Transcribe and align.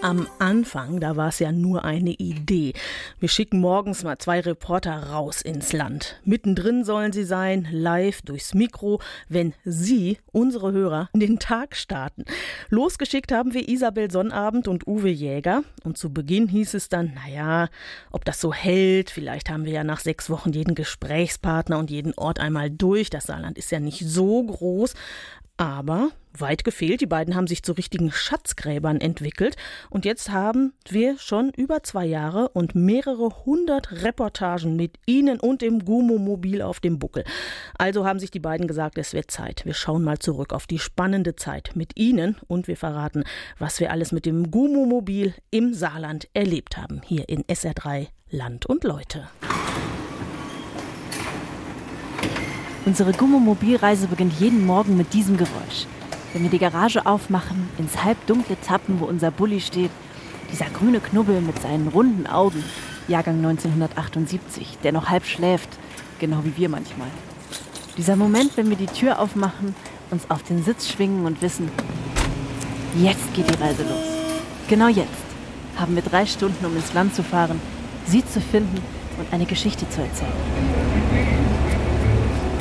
Am 0.00 0.28
Anfang, 0.38 1.00
da 1.00 1.16
war 1.16 1.28
es 1.28 1.40
ja 1.40 1.50
nur 1.50 1.84
eine 1.84 2.12
Idee. 2.12 2.72
Wir 3.18 3.28
schicken 3.28 3.58
morgens 3.58 4.04
mal 4.04 4.16
zwei 4.18 4.38
Reporter 4.38 5.10
raus 5.10 5.42
ins 5.42 5.72
Land. 5.72 6.20
Mittendrin 6.24 6.84
sollen 6.84 7.12
sie 7.12 7.24
sein, 7.24 7.66
live 7.72 8.22
durchs 8.22 8.54
Mikro, 8.54 9.00
wenn 9.28 9.54
Sie, 9.64 10.18
unsere 10.30 10.70
Hörer, 10.70 11.10
den 11.14 11.40
Tag 11.40 11.74
starten. 11.74 12.24
Losgeschickt 12.68 13.32
haben 13.32 13.54
wir 13.54 13.68
Isabel 13.68 14.08
Sonnabend 14.08 14.68
und 14.68 14.86
Uwe 14.86 15.08
Jäger. 15.08 15.64
Und 15.82 15.98
zu 15.98 16.12
Beginn 16.12 16.46
hieß 16.46 16.74
es 16.74 16.88
dann, 16.88 17.14
naja, 17.14 17.68
ob 18.12 18.24
das 18.24 18.40
so 18.40 18.54
hält, 18.54 19.10
vielleicht 19.10 19.50
haben 19.50 19.64
wir 19.64 19.72
ja 19.72 19.84
nach 19.84 20.00
sechs 20.00 20.30
Wochen 20.30 20.52
jeden 20.52 20.76
Gesprächspartner 20.76 21.76
und 21.76 21.90
jeden 21.90 22.14
Ort 22.14 22.38
einmal 22.38 22.70
durch. 22.70 23.10
Das 23.10 23.24
Saarland 23.24 23.58
ist 23.58 23.72
ja 23.72 23.80
nicht 23.80 24.06
so 24.06 24.44
groß. 24.44 24.94
Aber 25.58 26.12
weit 26.40 26.62
gefehlt, 26.62 27.00
die 27.00 27.06
beiden 27.06 27.34
haben 27.34 27.48
sich 27.48 27.64
zu 27.64 27.72
richtigen 27.72 28.12
Schatzgräbern 28.12 29.00
entwickelt 29.00 29.56
und 29.90 30.04
jetzt 30.04 30.30
haben 30.30 30.72
wir 30.88 31.18
schon 31.18 31.50
über 31.50 31.82
zwei 31.82 32.06
Jahre 32.06 32.50
und 32.50 32.76
mehrere 32.76 33.44
hundert 33.44 33.90
Reportagen 34.04 34.76
mit 34.76 34.98
ihnen 35.04 35.40
und 35.40 35.60
dem 35.60 35.84
Gumo-Mobil 35.84 36.62
auf 36.62 36.78
dem 36.78 37.00
Buckel. 37.00 37.24
Also 37.76 38.06
haben 38.06 38.20
sich 38.20 38.30
die 38.30 38.38
beiden 38.38 38.68
gesagt, 38.68 38.98
es 38.98 39.14
wird 39.14 39.32
Zeit. 39.32 39.64
Wir 39.64 39.74
schauen 39.74 40.04
mal 40.04 40.20
zurück 40.20 40.52
auf 40.52 40.68
die 40.68 40.78
spannende 40.78 41.34
Zeit 41.34 41.72
mit 41.74 41.98
ihnen 41.98 42.36
und 42.46 42.68
wir 42.68 42.76
verraten, 42.76 43.24
was 43.58 43.80
wir 43.80 43.90
alles 43.90 44.12
mit 44.12 44.26
dem 44.26 44.52
Gumo-Mobil 44.52 45.34
im 45.50 45.74
Saarland 45.74 46.28
erlebt 46.34 46.76
haben. 46.76 47.02
Hier 47.04 47.28
in 47.28 47.42
SR3 47.44 48.06
Land 48.30 48.66
und 48.66 48.84
Leute. 48.84 49.28
Unsere 52.88 53.12
Gummomobilreise 53.12 54.06
beginnt 54.06 54.40
jeden 54.40 54.64
Morgen 54.64 54.96
mit 54.96 55.12
diesem 55.12 55.36
Geräusch. 55.36 55.86
Wenn 56.32 56.44
wir 56.44 56.48
die 56.48 56.58
Garage 56.58 57.04
aufmachen, 57.04 57.68
ins 57.76 58.02
halbdunkle 58.02 58.56
Tappen, 58.66 58.98
wo 58.98 59.04
unser 59.04 59.30
Bulli 59.30 59.60
steht, 59.60 59.90
dieser 60.50 60.70
grüne 60.70 60.98
Knubbel 60.98 61.42
mit 61.42 61.60
seinen 61.60 61.88
runden 61.88 62.26
Augen, 62.26 62.64
Jahrgang 63.06 63.44
1978, 63.44 64.78
der 64.82 64.92
noch 64.92 65.10
halb 65.10 65.26
schläft, 65.26 65.68
genau 66.18 66.38
wie 66.44 66.56
wir 66.56 66.70
manchmal. 66.70 67.08
Dieser 67.98 68.16
Moment, 68.16 68.56
wenn 68.56 68.70
wir 68.70 68.76
die 68.78 68.86
Tür 68.86 69.18
aufmachen, 69.18 69.74
uns 70.10 70.30
auf 70.30 70.42
den 70.44 70.64
Sitz 70.64 70.88
schwingen 70.88 71.26
und 71.26 71.42
wissen, 71.42 71.70
jetzt 72.96 73.34
geht 73.34 73.50
die 73.50 73.62
Reise 73.62 73.82
los. 73.82 74.06
Genau 74.66 74.88
jetzt 74.88 75.26
haben 75.76 75.94
wir 75.94 76.02
drei 76.02 76.24
Stunden, 76.24 76.64
um 76.64 76.74
ins 76.74 76.94
Land 76.94 77.14
zu 77.14 77.22
fahren, 77.22 77.60
sie 78.06 78.24
zu 78.24 78.40
finden 78.40 78.80
und 79.18 79.30
eine 79.30 79.44
Geschichte 79.44 79.86
zu 79.90 80.00
erzählen 80.00 81.37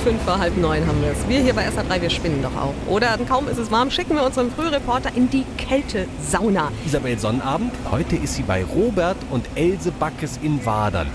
fünf 0.07 0.21
vor 0.21 0.39
halb 0.39 0.55
neun 0.55 0.87
haben 0.87 1.01
wir 1.01 1.11
es. 1.11 1.27
Wir 1.27 1.41
hier 1.41 1.53
bei 1.53 1.67
SA3, 1.67 2.01
wir 2.01 2.09
spinnen 2.09 2.41
doch 2.41 2.55
auch. 2.55 2.73
Oder 2.87 3.17
kaum 3.27 3.49
ist 3.49 3.57
es 3.57 3.69
warm, 3.71 3.91
schicken 3.91 4.15
wir 4.15 4.25
unseren 4.25 4.49
Frühreporter 4.49 5.11
in 5.13 5.29
die 5.29 5.43
Kältesauna. 5.57 6.71
Isabel 6.85 7.19
Sonnabend, 7.19 7.73
heute 7.91 8.15
ist 8.15 8.35
sie 8.35 8.43
bei 8.43 8.63
Robert 8.63 9.17
und 9.31 9.45
Else 9.55 9.91
Backes 9.91 10.39
in 10.41 10.65
Wadern. 10.65 11.07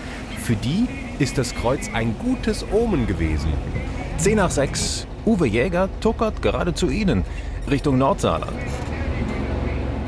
Für 0.42 0.56
die 0.56 0.86
ist 1.18 1.38
das 1.38 1.54
Kreuz 1.54 1.88
ein 1.94 2.14
gutes 2.18 2.66
Omen 2.70 3.06
gewesen. 3.06 3.50
10 4.18 4.36
nach 4.36 4.50
6. 4.50 5.06
Uwe 5.24 5.46
Jäger 5.46 5.88
tuckert 6.02 6.42
gerade 6.42 6.74
zu 6.74 6.90
Ihnen, 6.90 7.24
Richtung 7.70 7.96
Nordsaarland. 7.96 8.52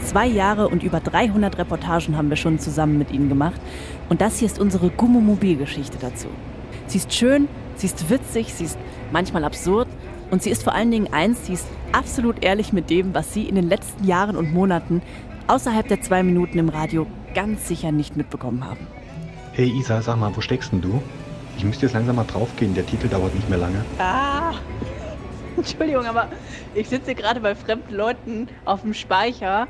Zwei 0.05 0.27
Jahre 0.27 0.69
und 0.69 0.83
über 0.83 1.01
300 1.01 1.57
Reportagen 1.57 2.19
haben 2.19 2.29
wir 2.29 2.37
schon 2.37 2.59
zusammen 2.59 2.99
mit 2.99 3.13
Ihnen 3.13 3.31
gemacht. 3.31 3.63
Und 4.11 4.21
das 4.21 4.41
hier 4.41 4.47
ist 4.47 4.59
unsere 4.59 4.91
Gummomobilgeschichte 4.91 5.97
dazu. 5.99 6.27
Sie 6.87 6.99
ist 6.99 7.15
schön, 7.15 7.49
Sie 7.77 7.87
ist 7.87 8.09
witzig, 8.11 8.55
sie 8.55 8.65
ist 8.65 8.79
manchmal 9.13 9.45
absurd 9.45 9.89
und 10.31 10.43
sie 10.43 10.51
ist 10.51 10.63
vor 10.63 10.75
allen 10.75 10.91
Dingen 10.91 11.13
eins, 11.13 11.47
sie 11.47 11.55
ist 11.55 11.67
absolut 11.93 12.45
ehrlich 12.45 12.73
mit 12.73 12.91
dem, 12.91 13.15
was 13.15 13.33
Sie 13.33 13.49
in 13.49 13.55
den 13.55 13.69
letzten 13.69 14.05
Jahren 14.05 14.37
und 14.37 14.53
Monaten 14.53 15.03
außerhalb 15.47 15.87
der 15.87 16.01
zwei 16.01 16.23
Minuten 16.23 16.59
im 16.59 16.69
Radio 16.69 17.07
ganz 17.35 17.69
sicher 17.69 17.93
nicht 17.93 18.17
mitbekommen 18.17 18.65
haben. 18.65 18.87
Hey 19.53 19.69
Isa, 19.69 20.03
sag 20.03 20.17
mal, 20.17 20.35
wo 20.35 20.41
steckst 20.41 20.73
denn 20.73 20.81
du? 20.81 21.03
Ich 21.57 21.65
müsste 21.65 21.87
jetzt 21.87 21.93
langsam 21.93 22.17
mal 22.17 22.25
draufgehen, 22.25 22.75
der 22.75 22.87
Titel 22.87 23.09
dauert 23.09 23.35
nicht 23.35 23.49
mehr 23.49 23.59
lange. 23.59 23.85
Ah, 23.99 24.55
Entschuldigung, 25.57 26.07
aber 26.07 26.29
ich 26.75 26.89
sitze 26.89 27.15
gerade 27.15 27.41
bei 27.41 27.55
fremden 27.55 27.95
Leuten 27.95 28.49
auf 28.65 28.83
dem 28.83 28.95
Speicher 28.95 29.69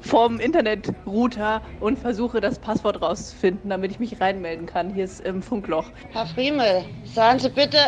vorm 0.00 0.40
Internetrouter 0.40 1.62
und 1.80 1.98
versuche 1.98 2.40
das 2.40 2.58
Passwort 2.58 3.02
rauszufinden, 3.02 3.70
damit 3.70 3.92
ich 3.92 3.98
mich 3.98 4.20
reinmelden 4.20 4.66
kann. 4.66 4.92
Hier 4.94 5.04
ist 5.04 5.20
im 5.20 5.42
Funkloch. 5.42 5.86
Herr 6.10 6.26
Friemel, 6.26 6.84
sagen 7.04 7.38
Sie 7.38 7.50
bitte, 7.50 7.78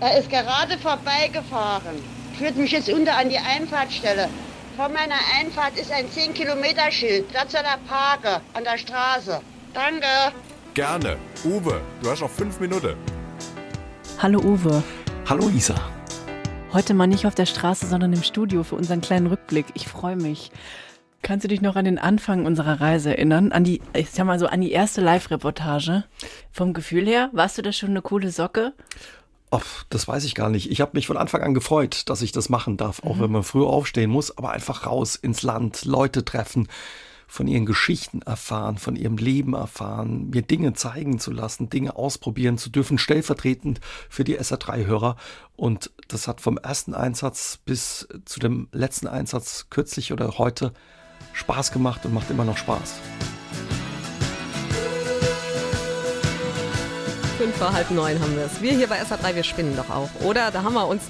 er 0.00 0.18
ist 0.18 0.30
gerade 0.30 0.78
vorbeigefahren. 0.78 1.96
Führt 2.38 2.56
mich 2.56 2.72
jetzt 2.72 2.90
unter 2.90 3.16
an 3.16 3.28
die 3.28 3.38
Einfahrtstelle. 3.38 4.28
Vor 4.76 4.88
meiner 4.88 5.16
Einfahrt 5.38 5.78
ist 5.78 5.92
ein 5.92 6.06
10-Kilometer-Schild. 6.06 7.26
Da 7.34 7.48
soll 7.48 7.60
er 7.60 7.78
parken, 7.86 8.40
an 8.54 8.64
der 8.64 8.78
Straße. 8.78 9.40
Danke. 9.74 10.06
Gerne. 10.74 11.16
Uwe, 11.44 11.80
du 12.02 12.10
hast 12.10 12.20
noch 12.20 12.30
fünf 12.30 12.58
Minuten. 12.60 12.94
Hallo 14.18 14.40
Uwe. 14.40 14.82
Hallo 15.28 15.48
Isa. 15.48 15.74
Heute 16.72 16.94
mal 16.94 17.06
nicht 17.06 17.26
auf 17.26 17.34
der 17.34 17.46
Straße, 17.46 17.86
sondern 17.86 18.12
im 18.12 18.22
Studio 18.22 18.62
für 18.62 18.76
unseren 18.76 19.00
kleinen 19.00 19.26
Rückblick. 19.26 19.66
Ich 19.74 19.88
freue 19.88 20.16
mich. 20.16 20.50
Kannst 21.22 21.44
du 21.44 21.48
dich 21.48 21.60
noch 21.60 21.76
an 21.76 21.84
den 21.84 21.98
Anfang 21.98 22.46
unserer 22.46 22.80
Reise 22.80 23.10
erinnern? 23.10 23.52
An 23.52 23.62
die, 23.62 23.82
ich 23.92 24.10
sag 24.10 24.24
mal 24.24 24.38
so, 24.38 24.46
an 24.46 24.60
die 24.60 24.72
erste 24.72 25.00
Live-Reportage? 25.00 26.04
Vom 26.50 26.72
Gefühl 26.72 27.06
her, 27.06 27.28
warst 27.32 27.58
du 27.58 27.62
da 27.62 27.72
schon 27.72 27.90
eine 27.90 28.02
coole 28.02 28.30
Socke? 28.30 28.72
Oh, 29.50 29.60
das 29.90 30.06
weiß 30.06 30.24
ich 30.24 30.34
gar 30.34 30.48
nicht. 30.48 30.70
Ich 30.70 30.80
habe 30.80 30.92
mich 30.94 31.06
von 31.06 31.16
Anfang 31.16 31.42
an 31.42 31.54
gefreut, 31.54 32.08
dass 32.08 32.22
ich 32.22 32.32
das 32.32 32.48
machen 32.48 32.76
darf, 32.76 33.02
auch 33.02 33.16
mhm. 33.16 33.20
wenn 33.20 33.32
man 33.32 33.42
früh 33.42 33.64
aufstehen 33.64 34.10
muss, 34.10 34.36
aber 34.36 34.52
einfach 34.52 34.86
raus 34.86 35.16
ins 35.16 35.42
Land, 35.42 35.84
Leute 35.84 36.24
treffen, 36.24 36.68
von 37.26 37.46
ihren 37.46 37.66
Geschichten 37.66 38.22
erfahren, 38.22 38.78
von 38.78 38.96
ihrem 38.96 39.16
Leben 39.16 39.54
erfahren, 39.54 40.30
mir 40.30 40.42
Dinge 40.42 40.72
zeigen 40.72 41.20
zu 41.20 41.30
lassen, 41.30 41.70
Dinge 41.70 41.94
ausprobieren 41.94 42.58
zu 42.58 42.70
dürfen, 42.70 42.98
stellvertretend 42.98 43.80
für 44.08 44.24
die 44.24 44.40
SA3-Hörer. 44.40 45.16
Und 45.54 45.92
das 46.08 46.26
hat 46.26 46.40
vom 46.40 46.58
ersten 46.58 46.92
Einsatz 46.92 47.58
bis 47.64 48.08
zu 48.24 48.40
dem 48.40 48.68
letzten 48.72 49.06
Einsatz 49.06 49.66
kürzlich 49.70 50.12
oder 50.12 50.38
heute 50.38 50.72
Spaß 51.40 51.72
gemacht 51.72 52.04
und 52.04 52.14
macht 52.14 52.30
immer 52.30 52.44
noch 52.44 52.56
Spaß. 52.56 52.94
Fünf 57.40 57.56
vor 57.56 57.72
halb 57.72 57.90
neun 57.90 58.20
haben 58.20 58.36
wir 58.36 58.44
es. 58.44 58.60
Wir 58.60 58.72
hier 58.72 58.86
bei 58.86 59.00
SA3, 59.00 59.34
wir 59.34 59.44
spinnen 59.44 59.74
doch 59.74 59.88
auch, 59.88 60.10
oder? 60.26 60.50
Da 60.50 60.62
haben 60.62 60.74
wir 60.74 60.86
uns 60.86 61.04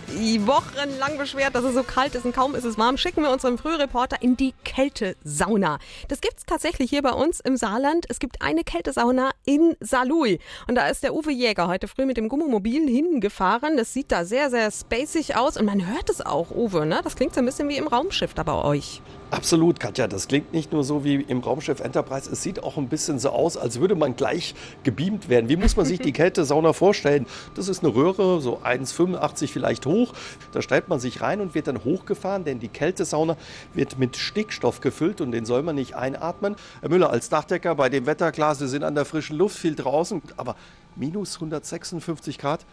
wochenlang 0.46 1.18
beschwert, 1.18 1.56
dass 1.56 1.64
es 1.64 1.74
so 1.74 1.82
kalt 1.82 2.14
ist 2.14 2.24
und 2.24 2.32
kaum 2.32 2.54
ist 2.54 2.62
es 2.62 2.78
warm. 2.78 2.96
Schicken 2.98 3.22
wir 3.22 3.30
unseren 3.32 3.58
Frühreporter 3.58 4.22
in 4.22 4.36
die 4.36 4.54
Kältesauna. 4.62 5.80
Das 6.06 6.20
gibt 6.20 6.38
es 6.38 6.46
tatsächlich 6.46 6.88
hier 6.88 7.02
bei 7.02 7.10
uns 7.10 7.40
im 7.40 7.56
Saarland. 7.56 8.06
Es 8.08 8.20
gibt 8.20 8.42
eine 8.42 8.62
Kältesauna 8.62 9.32
in 9.44 9.74
Saarlouis. 9.80 10.38
Und 10.68 10.76
da 10.76 10.86
ist 10.86 11.02
der 11.02 11.14
Uwe 11.14 11.32
Jäger 11.32 11.66
heute 11.66 11.88
früh 11.88 12.06
mit 12.06 12.16
dem 12.16 12.28
Gummomobil 12.28 12.88
hingefahren. 12.88 13.76
Das 13.76 13.92
sieht 13.92 14.12
da 14.12 14.24
sehr, 14.24 14.50
sehr 14.50 14.70
spacig 14.70 15.34
aus. 15.34 15.56
Und 15.56 15.66
man 15.66 15.84
hört 15.88 16.08
es 16.10 16.24
auch, 16.24 16.52
Uwe, 16.52 16.86
ne? 16.86 17.00
Das 17.02 17.16
klingt 17.16 17.34
so 17.34 17.40
ein 17.40 17.46
bisschen 17.46 17.68
wie 17.68 17.76
im 17.76 17.88
Raumschiff 17.88 18.34
da 18.34 18.44
bei 18.44 18.54
euch. 18.54 19.02
Absolut, 19.32 19.78
Katja. 19.78 20.08
Das 20.08 20.26
klingt 20.26 20.52
nicht 20.52 20.72
nur 20.72 20.82
so 20.82 21.04
wie 21.04 21.14
im 21.14 21.38
Raumschiff 21.38 21.78
Enterprise. 21.78 22.28
Es 22.30 22.42
sieht 22.42 22.64
auch 22.64 22.76
ein 22.76 22.88
bisschen 22.88 23.20
so 23.20 23.30
aus, 23.30 23.56
als 23.56 23.78
würde 23.78 23.94
man 23.94 24.16
gleich 24.16 24.56
gebeamt 24.82 25.28
werden. 25.28 25.48
Wie 25.48 25.54
muss 25.56 25.76
man 25.76 25.86
sich 25.86 26.00
die 26.00 26.12
Kältesauna 26.20 26.72
vorstellen? 26.72 27.26
Das 27.54 27.68
ist 27.68 27.84
eine 27.84 27.94
Röhre, 27.94 28.40
so 28.40 28.58
1,85 28.58 29.48
vielleicht 29.48 29.86
hoch. 29.86 30.14
Da 30.50 30.62
stellt 30.62 30.88
man 30.88 30.98
sich 30.98 31.20
rein 31.20 31.40
und 31.40 31.54
wird 31.54 31.68
dann 31.68 31.84
hochgefahren, 31.84 32.42
denn 32.42 32.58
die 32.58 32.68
Kältesauna 32.68 33.36
wird 33.72 34.00
mit 34.00 34.16
Stickstoff 34.16 34.80
gefüllt 34.80 35.20
und 35.20 35.30
den 35.30 35.44
soll 35.44 35.62
man 35.62 35.76
nicht 35.76 35.94
einatmen. 35.94 36.56
Herr 36.80 36.88
Müller, 36.88 37.10
als 37.10 37.28
Dachdecker 37.28 37.76
bei 37.76 37.88
dem 37.88 38.06
Wetter, 38.06 38.32
klar, 38.32 38.56
Sie 38.56 38.66
sind 38.66 38.82
an 38.82 38.96
der 38.96 39.04
frischen 39.04 39.38
Luft, 39.38 39.56
viel 39.56 39.76
draußen, 39.76 40.22
aber 40.36 40.56
minus 40.96 41.36
156 41.36 42.36
Grad, 42.36 42.66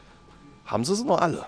haben 0.68 0.84
sie 0.84 0.94
es 0.94 1.04
noch 1.04 1.20
alle? 1.20 1.46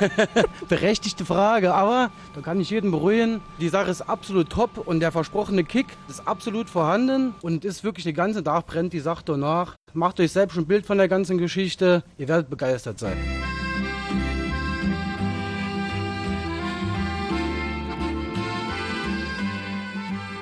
Berechtigte 0.68 1.24
Frage, 1.24 1.74
aber 1.74 2.10
da 2.34 2.40
kann 2.40 2.58
ich 2.58 2.70
jeden 2.70 2.90
beruhigen. 2.90 3.40
Die 3.60 3.68
Sache 3.68 3.90
ist 3.90 4.02
absolut 4.02 4.50
top 4.50 4.78
und 4.78 5.00
der 5.00 5.12
versprochene 5.12 5.62
Kick 5.62 5.86
ist 6.08 6.26
absolut 6.26 6.70
vorhanden 6.70 7.34
und 7.42 7.64
ist 7.64 7.84
wirklich 7.84 8.04
den 8.04 8.14
ganzen 8.14 8.44
Tag 8.44 8.66
brennt 8.66 8.94
die 8.94 9.00
Sache 9.00 9.22
danach. 9.26 9.76
Macht 9.92 10.18
euch 10.20 10.32
selbst 10.32 10.56
ein 10.56 10.66
Bild 10.66 10.86
von 10.86 10.98
der 10.98 11.08
ganzen 11.08 11.38
Geschichte. 11.38 12.02
Ihr 12.16 12.28
werdet 12.28 12.48
begeistert 12.48 12.98
sein. 12.98 13.16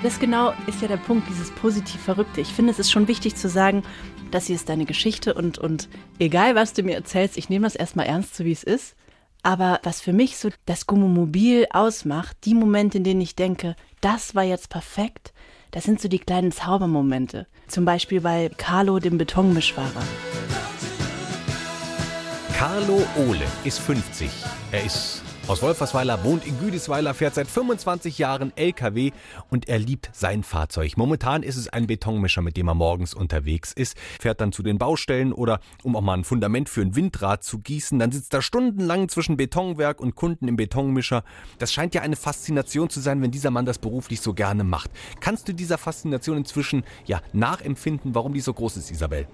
Das 0.04 0.20
genau 0.20 0.52
ist 0.66 0.82
ja 0.82 0.88
der 0.88 0.98
Punkt, 0.98 1.26
dieses 1.30 1.50
positiv 1.50 1.98
Verrückte. 1.98 2.42
Ich 2.42 2.52
finde, 2.52 2.70
es 2.70 2.78
ist 2.78 2.92
schon 2.92 3.08
wichtig 3.08 3.36
zu 3.36 3.48
sagen, 3.48 3.82
das 4.34 4.46
hier 4.46 4.56
ist 4.56 4.68
deine 4.68 4.84
Geschichte 4.84 5.32
und, 5.34 5.58
und 5.58 5.88
egal, 6.18 6.56
was 6.56 6.72
du 6.72 6.82
mir 6.82 6.96
erzählst, 6.96 7.38
ich 7.38 7.48
nehme 7.48 7.66
das 7.66 7.76
erstmal 7.76 8.06
ernst, 8.06 8.34
so 8.34 8.44
wie 8.44 8.52
es 8.52 8.64
ist. 8.64 8.96
Aber 9.44 9.78
was 9.84 10.00
für 10.00 10.12
mich 10.12 10.38
so 10.38 10.48
das 10.66 10.86
Gummomobil 10.86 11.66
ausmacht, 11.70 12.36
die 12.44 12.54
Momente, 12.54 12.98
in 12.98 13.04
denen 13.04 13.20
ich 13.20 13.36
denke, 13.36 13.76
das 14.00 14.34
war 14.34 14.42
jetzt 14.42 14.70
perfekt, 14.70 15.32
das 15.70 15.84
sind 15.84 16.00
so 16.00 16.08
die 16.08 16.18
kleinen 16.18 16.50
Zaubermomente. 16.50 17.46
Zum 17.68 17.84
Beispiel 17.84 18.20
bei 18.20 18.50
Carlo, 18.56 18.98
dem 18.98 19.18
Betonmischfahrer. 19.18 20.02
Carlo 22.54 23.02
Ohle 23.16 23.46
ist 23.64 23.78
50. 23.80 24.30
Er 24.72 24.84
ist 24.84 25.23
aus 25.46 25.60
Wolfersweiler, 25.60 26.24
wohnt 26.24 26.46
in 26.46 26.58
Güdesweiler, 26.58 27.12
fährt 27.12 27.34
seit 27.34 27.48
25 27.48 28.18
Jahren 28.18 28.52
LKW 28.56 29.10
und 29.50 29.68
er 29.68 29.78
liebt 29.78 30.08
sein 30.12 30.42
Fahrzeug. 30.42 30.96
Momentan 30.96 31.42
ist 31.42 31.56
es 31.56 31.68
ein 31.68 31.86
Betonmischer, 31.86 32.40
mit 32.40 32.56
dem 32.56 32.68
er 32.68 32.74
morgens 32.74 33.12
unterwegs 33.12 33.72
ist, 33.72 33.96
fährt 34.18 34.40
dann 34.40 34.52
zu 34.52 34.62
den 34.62 34.78
Baustellen 34.78 35.32
oder 35.32 35.60
um 35.82 35.96
auch 35.96 36.00
mal 36.00 36.14
ein 36.14 36.24
Fundament 36.24 36.70
für 36.70 36.80
ein 36.80 36.96
Windrad 36.96 37.44
zu 37.44 37.58
gießen, 37.58 37.98
dann 37.98 38.10
sitzt 38.10 38.32
er 38.32 38.40
stundenlang 38.40 39.08
zwischen 39.10 39.36
Betonwerk 39.36 40.00
und 40.00 40.14
Kunden 40.14 40.48
im 40.48 40.56
Betonmischer. 40.56 41.24
Das 41.58 41.72
scheint 41.72 41.94
ja 41.94 42.00
eine 42.00 42.16
Faszination 42.16 42.88
zu 42.88 43.00
sein, 43.00 43.20
wenn 43.20 43.30
dieser 43.30 43.50
Mann 43.50 43.66
das 43.66 43.78
beruflich 43.78 44.22
so 44.22 44.32
gerne 44.32 44.64
macht. 44.64 44.90
Kannst 45.20 45.46
du 45.48 45.52
dieser 45.52 45.76
Faszination 45.76 46.38
inzwischen 46.38 46.84
ja 47.04 47.20
nachempfinden, 47.34 48.14
warum 48.14 48.32
die 48.32 48.40
so 48.40 48.54
groß 48.54 48.78
ist, 48.78 48.90
Isabel? 48.90 49.26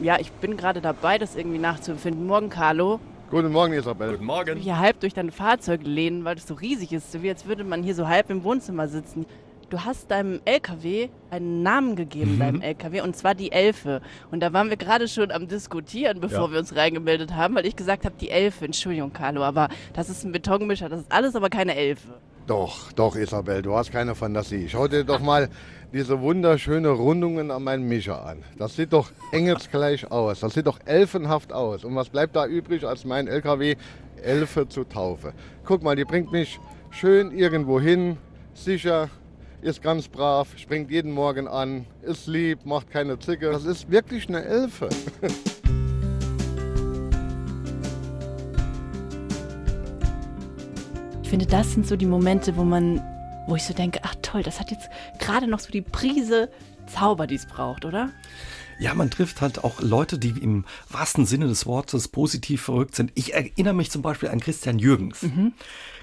Ja, 0.00 0.18
ich 0.18 0.32
bin 0.32 0.56
gerade 0.56 0.80
dabei, 0.80 1.18
das 1.18 1.36
irgendwie 1.36 1.58
nachzuempfinden. 1.58 2.26
Morgen, 2.26 2.48
Carlo. 2.48 3.00
Guten 3.32 3.50
Morgen, 3.50 3.72
Isabel. 3.72 4.10
Guten 4.12 4.26
Morgen. 4.26 4.58
Hier 4.58 4.78
halb 4.78 5.00
durch 5.00 5.14
dein 5.14 5.30
Fahrzeug 5.30 5.80
lehnen, 5.84 6.22
weil 6.26 6.36
es 6.36 6.46
so 6.46 6.52
riesig 6.52 6.92
ist, 6.92 7.12
so 7.12 7.22
wie 7.22 7.30
als 7.30 7.46
würde 7.46 7.64
man 7.64 7.82
hier 7.82 7.94
so 7.94 8.06
halb 8.06 8.28
im 8.28 8.44
Wohnzimmer 8.44 8.88
sitzen. 8.88 9.24
Du 9.70 9.80
hast 9.80 10.10
deinem 10.10 10.40
LKW 10.44 11.08
einen 11.30 11.62
Namen 11.62 11.96
gegeben, 11.96 12.34
Mhm. 12.34 12.38
deinem 12.40 12.60
LKW, 12.60 13.00
und 13.00 13.16
zwar 13.16 13.34
die 13.34 13.50
Elfe. 13.50 14.02
Und 14.30 14.40
da 14.40 14.52
waren 14.52 14.68
wir 14.68 14.76
gerade 14.76 15.08
schon 15.08 15.30
am 15.30 15.48
Diskutieren, 15.48 16.20
bevor 16.20 16.48
Ja. 16.48 16.52
wir 16.52 16.58
uns 16.58 16.76
reingemeldet 16.76 17.34
haben, 17.34 17.54
weil 17.54 17.64
ich 17.64 17.74
gesagt 17.74 18.04
habe, 18.04 18.14
die 18.20 18.28
Elfe. 18.28 18.66
Entschuldigung, 18.66 19.14
Carlo, 19.14 19.42
aber 19.42 19.70
das 19.94 20.10
ist 20.10 20.24
ein 20.24 20.32
Betonmischer, 20.32 20.90
das 20.90 21.00
ist 21.00 21.10
alles 21.10 21.34
aber 21.34 21.48
keine 21.48 21.74
Elfe. 21.74 22.08
Doch, 22.46 22.90
doch, 22.92 23.14
Isabel, 23.14 23.62
du 23.62 23.76
hast 23.76 23.92
keine 23.92 24.14
Fantasie. 24.16 24.68
Schau 24.68 24.88
dir 24.88 25.04
doch 25.04 25.20
mal 25.20 25.48
diese 25.92 26.20
wunderschöne 26.20 26.88
Rundungen 26.88 27.50
an 27.52 27.62
meinem 27.62 27.86
Mischer 27.88 28.26
an. 28.26 28.42
Das 28.58 28.74
sieht 28.74 28.92
doch 28.92 29.12
engelsgleich 29.30 30.10
aus. 30.10 30.40
Das 30.40 30.54
sieht 30.54 30.66
doch 30.66 30.80
elfenhaft 30.84 31.52
aus. 31.52 31.84
Und 31.84 31.94
was 31.94 32.08
bleibt 32.08 32.34
da 32.34 32.46
übrig, 32.46 32.84
als 32.84 33.04
mein 33.04 33.28
LKW 33.28 33.76
Elfe 34.20 34.68
zu 34.68 34.84
Taufe? 34.84 35.34
Guck 35.64 35.82
mal, 35.84 35.94
die 35.94 36.04
bringt 36.04 36.32
mich 36.32 36.58
schön 36.90 37.30
irgendwo 37.30 37.78
hin, 37.78 38.16
sicher, 38.54 39.08
ist 39.60 39.80
ganz 39.80 40.08
brav, 40.08 40.48
springt 40.56 40.90
jeden 40.90 41.12
Morgen 41.12 41.46
an, 41.46 41.86
ist 42.02 42.26
lieb, 42.26 42.66
macht 42.66 42.90
keine 42.90 43.18
Zicke. 43.20 43.52
Das 43.52 43.64
ist 43.64 43.88
wirklich 43.88 44.28
eine 44.28 44.44
Elfe. 44.44 44.88
finde, 51.32 51.46
das 51.46 51.72
sind 51.72 51.86
so 51.86 51.96
die 51.96 52.04
Momente, 52.04 52.58
wo 52.58 52.62
man, 52.62 53.00
wo 53.46 53.56
ich 53.56 53.62
so 53.64 53.72
denke, 53.72 54.00
ach 54.02 54.14
toll, 54.20 54.42
das 54.42 54.60
hat 54.60 54.70
jetzt 54.70 54.90
gerade 55.18 55.46
noch 55.46 55.60
so 55.60 55.70
die 55.70 55.80
Prise 55.80 56.50
Zauber, 56.86 57.26
die 57.26 57.36
es 57.36 57.46
braucht, 57.46 57.86
oder? 57.86 58.10
Ja, 58.78 58.92
man 58.92 59.08
trifft 59.08 59.40
halt 59.40 59.64
auch 59.64 59.80
Leute, 59.80 60.18
die 60.18 60.28
im 60.28 60.66
wahrsten 60.90 61.24
Sinne 61.24 61.46
des 61.46 61.64
Wortes 61.64 62.08
positiv 62.08 62.60
verrückt 62.60 62.94
sind. 62.94 63.12
Ich 63.14 63.32
erinnere 63.32 63.72
mich 63.72 63.90
zum 63.90 64.02
Beispiel 64.02 64.28
an 64.28 64.40
Christian 64.40 64.78
Jürgens. 64.78 65.24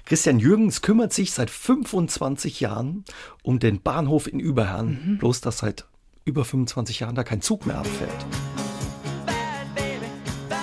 Christian 0.04 0.40
Jürgens 0.40 0.82
kümmert 0.82 1.12
sich 1.12 1.30
seit 1.30 1.48
25 1.48 2.58
Jahren 2.58 3.04
um 3.44 3.60
den 3.60 3.80
Bahnhof 3.82 4.26
in 4.26 4.40
Überherrn. 4.40 5.16
Bloß, 5.20 5.42
dass 5.42 5.58
seit 5.58 5.84
über 6.24 6.44
25 6.44 6.98
Jahren 6.98 7.14
da 7.14 7.22
kein 7.22 7.40
Zug 7.40 7.66
mehr 7.66 7.78
abfährt. 7.78 8.26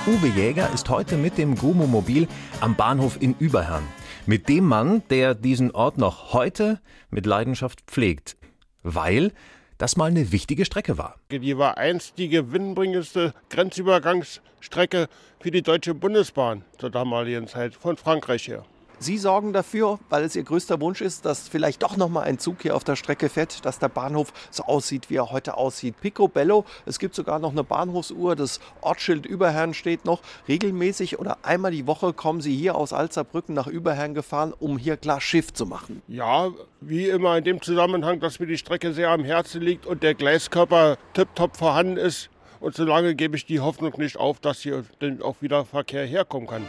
Uwe 0.07 0.27
Jäger 0.27 0.73
ist 0.73 0.89
heute 0.89 1.15
mit 1.15 1.37
dem 1.37 1.55
Gumo-Mobil 1.55 2.27
am 2.59 2.75
Bahnhof 2.75 3.17
in 3.21 3.33
Überherrn. 3.39 3.83
Mit 4.29 4.49
dem 4.49 4.65
Mann, 4.65 5.03
der 5.09 5.35
diesen 5.35 5.71
Ort 5.71 5.97
noch 5.97 6.33
heute 6.33 6.81
mit 7.09 7.25
Leidenschaft 7.25 7.79
pflegt. 7.87 8.35
Weil 8.83 9.31
das 9.77 9.95
mal 9.95 10.09
eine 10.09 10.33
wichtige 10.33 10.65
Strecke 10.65 10.97
war. 10.97 11.15
Die 11.31 11.57
war 11.57 11.77
einst 11.77 12.17
die 12.17 12.27
gewinnbringendste 12.27 13.33
Grenzübergangsstrecke 13.49 15.07
für 15.39 15.51
die 15.51 15.61
Deutsche 15.61 15.93
Bundesbahn 15.93 16.65
zur 16.77 16.89
damaligen 16.89 17.47
Zeit 17.47 17.73
von 17.73 17.95
Frankreich 17.95 18.49
her. 18.49 18.65
Sie 18.99 19.19
sorgen 19.19 19.53
dafür, 19.53 19.99
weil 20.09 20.23
es 20.23 20.35
Ihr 20.35 20.43
größter 20.43 20.81
Wunsch 20.81 21.01
ist, 21.01 21.25
dass 21.25 21.47
vielleicht 21.47 21.83
doch 21.83 21.97
noch 21.97 22.09
mal 22.09 22.21
ein 22.21 22.39
Zug 22.39 22.63
hier 22.63 22.75
auf 22.75 22.83
der 22.83 22.95
Strecke 22.95 23.29
fährt, 23.29 23.63
dass 23.63 23.77
der 23.77 23.89
Bahnhof 23.89 24.33
so 24.49 24.63
aussieht, 24.63 25.11
wie 25.11 25.17
er 25.17 25.29
heute 25.31 25.55
aussieht. 25.55 26.01
Picobello, 26.01 26.65
es 26.87 26.97
gibt 26.97 27.13
sogar 27.13 27.37
noch 27.37 27.51
eine 27.51 27.63
Bahnhofsuhr, 27.63 28.35
das 28.35 28.59
Ortsschild 28.81 29.27
Überherrn 29.27 29.75
steht 29.75 30.05
noch. 30.05 30.21
Regelmäßig 30.47 31.19
oder 31.19 31.37
einmal 31.43 31.71
die 31.71 31.85
Woche 31.85 32.11
kommen 32.13 32.41
Sie 32.41 32.55
hier 32.55 32.75
aus 32.75 32.91
Alzerbrücken 32.91 33.53
nach 33.53 33.67
Überherrn 33.67 34.15
gefahren, 34.15 34.51
um 34.57 34.79
hier 34.79 34.97
klar 34.97 35.21
Schiff 35.21 35.53
zu 35.53 35.67
machen. 35.67 36.01
Ja, 36.07 36.49
wie 36.81 37.07
immer 37.07 37.37
in 37.37 37.43
dem 37.43 37.61
Zusammenhang, 37.61 38.19
dass 38.19 38.39
mir 38.39 38.47
die 38.47 38.57
Strecke 38.57 38.93
sehr 38.93 39.09
am 39.09 39.23
Herzen 39.23 39.61
liegt 39.61 39.85
und 39.85 40.01
der 40.01 40.15
Gleiskörper 40.15 40.97
tiptop 41.13 41.55
vorhanden 41.55 41.97
ist. 41.97 42.29
Und 42.59 42.75
solange 42.75 43.13
gebe 43.13 43.35
ich 43.35 43.45
die 43.45 43.59
Hoffnung 43.59 43.93
nicht 43.97 44.17
auf, 44.17 44.39
dass 44.39 44.61
hier 44.61 44.83
denn 45.01 45.21
auch 45.21 45.35
wieder 45.41 45.65
Verkehr 45.65 46.05
herkommen 46.05 46.47
kann. 46.47 46.63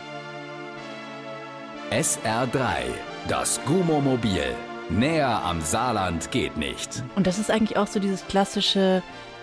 SR3, 1.90 2.82
das 3.28 3.58
Gumo-Mobil. 3.64 4.42
Näher 4.90 5.42
am 5.42 5.62
Saarland 5.62 6.30
geht 6.30 6.56
nicht. 6.58 7.02
Und 7.16 7.26
das 7.26 7.38
ist 7.38 7.50
eigentlich 7.50 7.78
auch 7.78 7.86
so 7.86 7.98
dieses 7.98 8.26
klassische, 8.26 9.02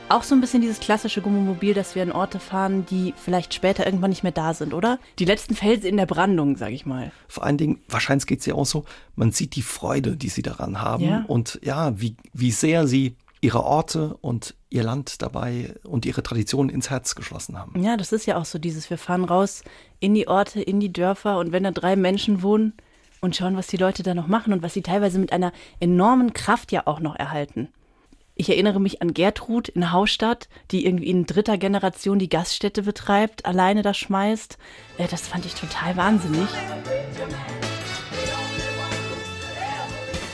auch 0.10 0.22
so 0.22 0.36
ein 0.36 0.42
bisschen 0.42 0.62
dieses 0.62 0.80
klassische 0.80 1.22
Gummomobil, 1.22 1.74
dass 1.74 1.96
wir 1.96 2.04
an 2.04 2.12
Orte 2.12 2.40
fahren, 2.40 2.86
die 2.86 3.16
vielleicht 3.18 3.56
später 3.56 3.86
irgendwann 3.86 4.12
nicht 4.12 4.22
mehr 4.22 4.32
da 4.32 4.54
sind, 4.54 4.76
oder? 4.76 5.00
Die 5.18 5.26
letzten 5.26 5.56
Felsen 5.56 5.86
in 5.88 5.98
der 5.98 6.06
Brandung, 6.06 6.56
sag 6.56 6.70
ich 6.72 6.86
mal. 6.86 7.12
Vor 7.28 7.44
allen 7.46 7.58
Dingen, 7.58 7.80
wahrscheinlich 7.90 8.28
geht 8.28 8.42
es 8.42 8.46
ja 8.46 8.54
auch 8.54 8.66
so, 8.68 8.86
man 9.16 9.32
sieht 9.32 9.56
die 9.56 9.64
Freude, 9.64 10.16
die 10.16 10.30
Sie 10.30 10.44
daran 10.44 10.82
haben 10.82 11.04
Ja. 11.04 11.24
und 11.28 11.60
ja, 11.64 12.00
wie, 12.00 12.16
wie 12.34 12.52
sehr 12.52 12.86
Sie 12.88 13.16
Ihre 13.46 13.64
Orte 13.64 14.18
und 14.22 14.56
Ihr 14.72 14.82
Land 14.82 15.22
dabei 15.22 15.76
und 15.84 16.08
Ihre 16.08 16.24
Traditionen 16.24 16.74
ins 16.74 16.90
Herz 16.90 17.14
geschlossen 17.14 17.60
haben. 17.60 17.80
Ja, 17.80 17.96
das 17.96 18.12
ist 18.12 18.26
ja 18.26 18.38
auch 18.38 18.46
so 18.46 18.58
dieses, 18.58 18.90
wir 18.90 18.98
fahren 18.98 19.24
raus 19.24 19.64
in 20.00 20.16
die 20.16 20.28
Orte, 20.28 20.64
in 20.64 20.80
die 20.80 20.92
Dörfer 20.92 21.38
und 21.38 21.52
wenn 21.52 21.62
da 21.62 21.70
drei 21.70 21.96
Menschen 21.96 22.42
wohnen 22.42 22.74
und 23.22 23.36
schauen, 23.36 23.56
was 23.56 23.68
die 23.68 23.78
Leute 23.78 24.02
da 24.02 24.16
noch 24.16 24.26
machen 24.26 24.52
und 24.52 24.64
was 24.64 24.74
sie 24.74 24.82
teilweise 24.82 25.20
mit 25.20 25.32
einer 25.32 25.52
enormen 25.80 26.34
Kraft 26.34 26.72
ja 26.72 26.88
auch 26.88 27.00
noch 27.00 27.16
erhalten. 27.16 27.70
Ich 28.34 28.50
erinnere 28.50 28.82
mich 28.82 29.04
an 29.04 29.14
Gertrud 29.14 29.70
in 29.70 29.92
Haustadt, 29.92 30.50
die 30.72 30.84
irgendwie 30.84 31.12
in 31.12 31.28
dritter 31.28 31.60
Generation 31.60 32.18
die 32.18 32.30
Gaststätte 32.30 32.82
betreibt, 32.82 33.46
alleine 33.46 33.84
da 33.84 33.94
schmeißt. 33.94 34.58
Das 34.98 35.28
fand 35.28 35.46
ich 35.46 35.54
total 35.54 35.96
wahnsinnig. 35.98 36.48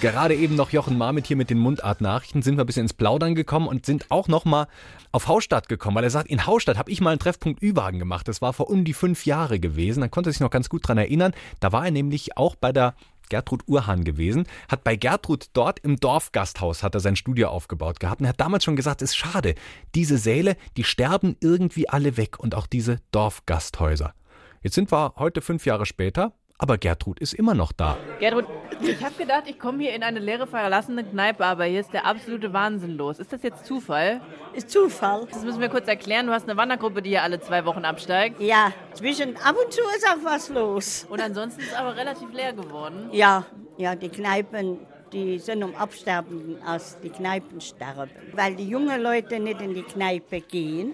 Gerade 0.02 0.34
eben 0.34 0.56
noch 0.56 0.72
Jochen 0.72 0.98
Marmit 0.98 1.28
hier 1.28 1.38
mit 1.38 1.52
den 1.52 1.60
Mundartnachrichten 1.60 2.42
sind 2.42 2.58
wir 2.58 2.64
ein 2.64 2.66
bisschen 2.66 2.86
ins 2.86 2.94
Plaudern 2.94 3.36
gekommen 3.36 3.68
und 3.68 3.86
sind 3.86 4.08
auch 4.10 4.28
noch 4.28 4.46
mal 4.46 4.66
auf 5.12 5.28
Haustadt 5.28 5.70
gekommen, 5.70 5.96
weil 5.96 6.04
er 6.04 6.10
sagt, 6.10 6.28
in 6.28 6.48
Haustadt 6.48 6.80
habe 6.80 6.90
ich 6.90 7.02
mal 7.02 7.12
einen 7.12 7.20
Treffpunkt 7.20 7.62
Ü-Wagen 7.62 8.00
gemacht. 8.00 8.28
Das 8.28 8.42
war 8.42 8.52
vor 8.52 8.72
um 8.72 8.84
die 8.84 8.96
fünf 8.96 9.28
Jahre 9.28 9.60
gewesen. 9.60 10.02
Dann 10.02 10.10
konnte 10.10 10.32
er 10.32 10.34
sich 10.34 10.40
noch 10.40 10.50
ganz 10.50 10.70
gut 10.70 10.88
dran 10.88 10.98
erinnern. 10.98 11.34
Da 11.60 11.72
war 11.72 11.86
er 11.86 11.92
nämlich 11.92 12.36
auch 12.36 12.56
bei 12.56 12.72
der 12.72 12.96
Gertrud 13.30 13.62
Urhahn 13.68 14.04
gewesen, 14.04 14.48
hat 14.70 14.84
bei 14.84 14.96
Gertrud 14.96 15.50
dort 15.54 15.80
im 15.80 15.98
Dorfgasthaus 15.98 16.82
hat 16.82 16.96
er 16.96 17.00
sein 17.00 17.16
Studio 17.16 17.50
aufgebaut 17.50 18.00
gehabt 18.00 18.22
und 18.22 18.26
er 18.26 18.30
hat 18.30 18.42
damals 18.42 18.64
schon 18.64 18.76
gesagt, 18.76 19.04
es 19.04 19.12
ist 19.12 19.18
schade, 19.18 19.54
diese 19.94 20.18
Säle, 20.18 20.58
die 20.78 20.84
sterben 20.84 21.38
irgendwie 21.40 21.88
alle 21.88 22.18
weg 22.18 22.40
und 22.40 22.56
auch 22.56 22.66
diese 22.66 22.98
Dorfgasthäuser. 23.12 24.16
Jetzt 24.64 24.76
sind 24.76 24.92
wir 24.92 25.14
heute 25.18 25.42
fünf 25.42 25.66
Jahre 25.66 25.86
später, 25.86 26.34
aber 26.62 26.78
Gertrud 26.78 27.20
ist 27.20 27.34
immer 27.34 27.56
noch 27.56 27.72
da. 27.72 27.98
Gertrud, 28.20 28.46
ich 28.82 29.04
habe 29.04 29.16
gedacht, 29.16 29.46
ich 29.48 29.58
komme 29.58 29.82
hier 29.82 29.96
in 29.96 30.04
eine 30.04 30.20
leere, 30.20 30.46
verlassene 30.46 31.04
Kneipe, 31.04 31.44
aber 31.44 31.66
hier 31.66 31.80
ist 31.80 31.92
der 31.92 32.06
absolute 32.06 32.54
Wahnsinn 32.54 32.98
los. 32.98 33.18
Ist 33.18 33.34
das 33.34 33.42
jetzt 33.42 33.66
Zufall? 33.66 34.22
Ist 34.54 34.70
Zufall. 34.70 35.28
Das 35.32 35.44
müssen 35.44 35.60
wir 35.60 35.70
kurz 35.70 35.88
erklären. 35.88 36.28
Du 36.28 36.34
hast 36.34 36.48
eine 36.48 36.56
Wandergruppe, 36.58 37.02
die 37.02 37.10
hier 37.10 37.24
alle 37.24 37.40
zwei 37.40 37.66
Wochen 37.66 37.84
absteigt. 37.84 38.40
Ja, 38.40 38.72
zwischen 38.94 39.36
ab 39.38 39.56
und 39.64 39.74
zu 39.74 39.82
ist 39.98 40.08
auch 40.08 40.24
was 40.24 40.50
los. 40.50 41.08
Und 41.10 41.20
ansonsten 41.20 41.62
ist 41.62 41.76
aber 41.76 41.96
relativ 41.96 42.32
leer 42.32 42.54
geworden. 42.54 43.10
Ja, 43.12 43.44
ja, 43.78 43.96
die 43.96 44.10
Kneipen, 44.10 44.78
die 45.12 45.40
sind 45.40 45.64
um 45.64 45.74
Absterben 45.76 46.58
aus 46.64 46.96
die 47.02 47.10
Kneipen 47.10 47.60
sterben. 47.60 48.12
Weil 48.34 48.56
die 48.56 48.70
jungen 48.70 49.02
Leute 49.02 49.40
nicht 49.40 49.62
in 49.62 49.74
die 49.74 49.82
Kneipe 49.82 50.42
gehen. 50.42 50.94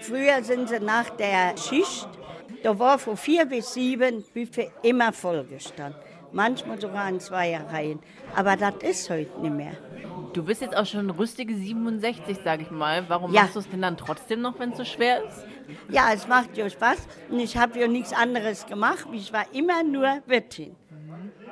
Früher 0.00 0.42
sind 0.42 0.70
sie 0.70 0.80
nach 0.80 1.10
der 1.10 1.56
Schicht, 1.58 2.08
da 2.64 2.78
war 2.78 2.98
von 2.98 3.16
vier 3.16 3.44
bis 3.44 3.74
sieben 3.74 4.24
Buffet 4.34 4.70
immer 4.82 5.12
vollgestanden. 5.12 6.00
Manchmal 6.32 6.80
sogar 6.80 7.08
in 7.10 7.20
zwei 7.20 7.56
Reihen. 7.56 8.00
Aber 8.34 8.56
das 8.56 8.74
ist 8.82 9.08
heute 9.10 9.38
nicht 9.40 9.54
mehr. 9.54 9.72
Du 10.32 10.42
bist 10.42 10.62
jetzt 10.62 10.76
auch 10.76 10.86
schon 10.86 11.10
rüstige 11.10 11.54
67, 11.54 12.38
sag 12.42 12.60
ich 12.62 12.70
mal. 12.70 13.04
Warum 13.08 13.32
Ja. 13.32 13.42
machst 13.42 13.54
du 13.54 13.60
es 13.60 13.68
denn 13.70 13.82
dann 13.82 13.96
trotzdem 13.96 14.40
noch, 14.40 14.58
wenn 14.58 14.70
es 14.72 14.78
so 14.78 14.84
schwer 14.84 15.22
ist? 15.24 15.44
Ja, 15.90 16.12
es 16.12 16.26
macht 16.26 16.56
ja 16.56 16.68
Spaß. 16.68 17.06
Und 17.30 17.38
ich 17.38 17.56
habe 17.56 17.78
ja 17.78 17.86
nichts 17.86 18.12
anderes 18.12 18.66
gemacht. 18.66 19.06
Ich 19.12 19.32
war 19.32 19.44
immer 19.52 19.84
nur 19.84 20.22
Wirtin. 20.26 20.74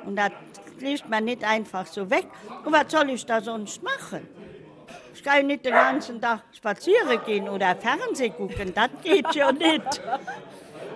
Und 0.05 0.17
das 0.17 0.31
legt 0.79 1.07
man 1.09 1.23
nicht 1.25 1.43
einfach 1.45 1.85
so 1.85 2.09
weg. 2.09 2.27
Und 2.65 2.73
was 2.73 2.91
soll 2.91 3.09
ich 3.11 3.25
da 3.25 3.39
sonst 3.39 3.81
machen? 3.83 4.27
Ich 5.13 5.23
kann 5.23 5.45
nicht 5.45 5.63
den 5.63 5.73
ganzen 5.73 6.19
Tag 6.19 6.41
spazieren 6.51 7.19
gehen 7.25 7.47
oder 7.47 7.75
Fernsehen 7.75 8.33
gucken. 8.33 8.73
Das 8.73 8.89
geht 9.03 9.33
ja 9.35 9.51
nicht. 9.51 10.01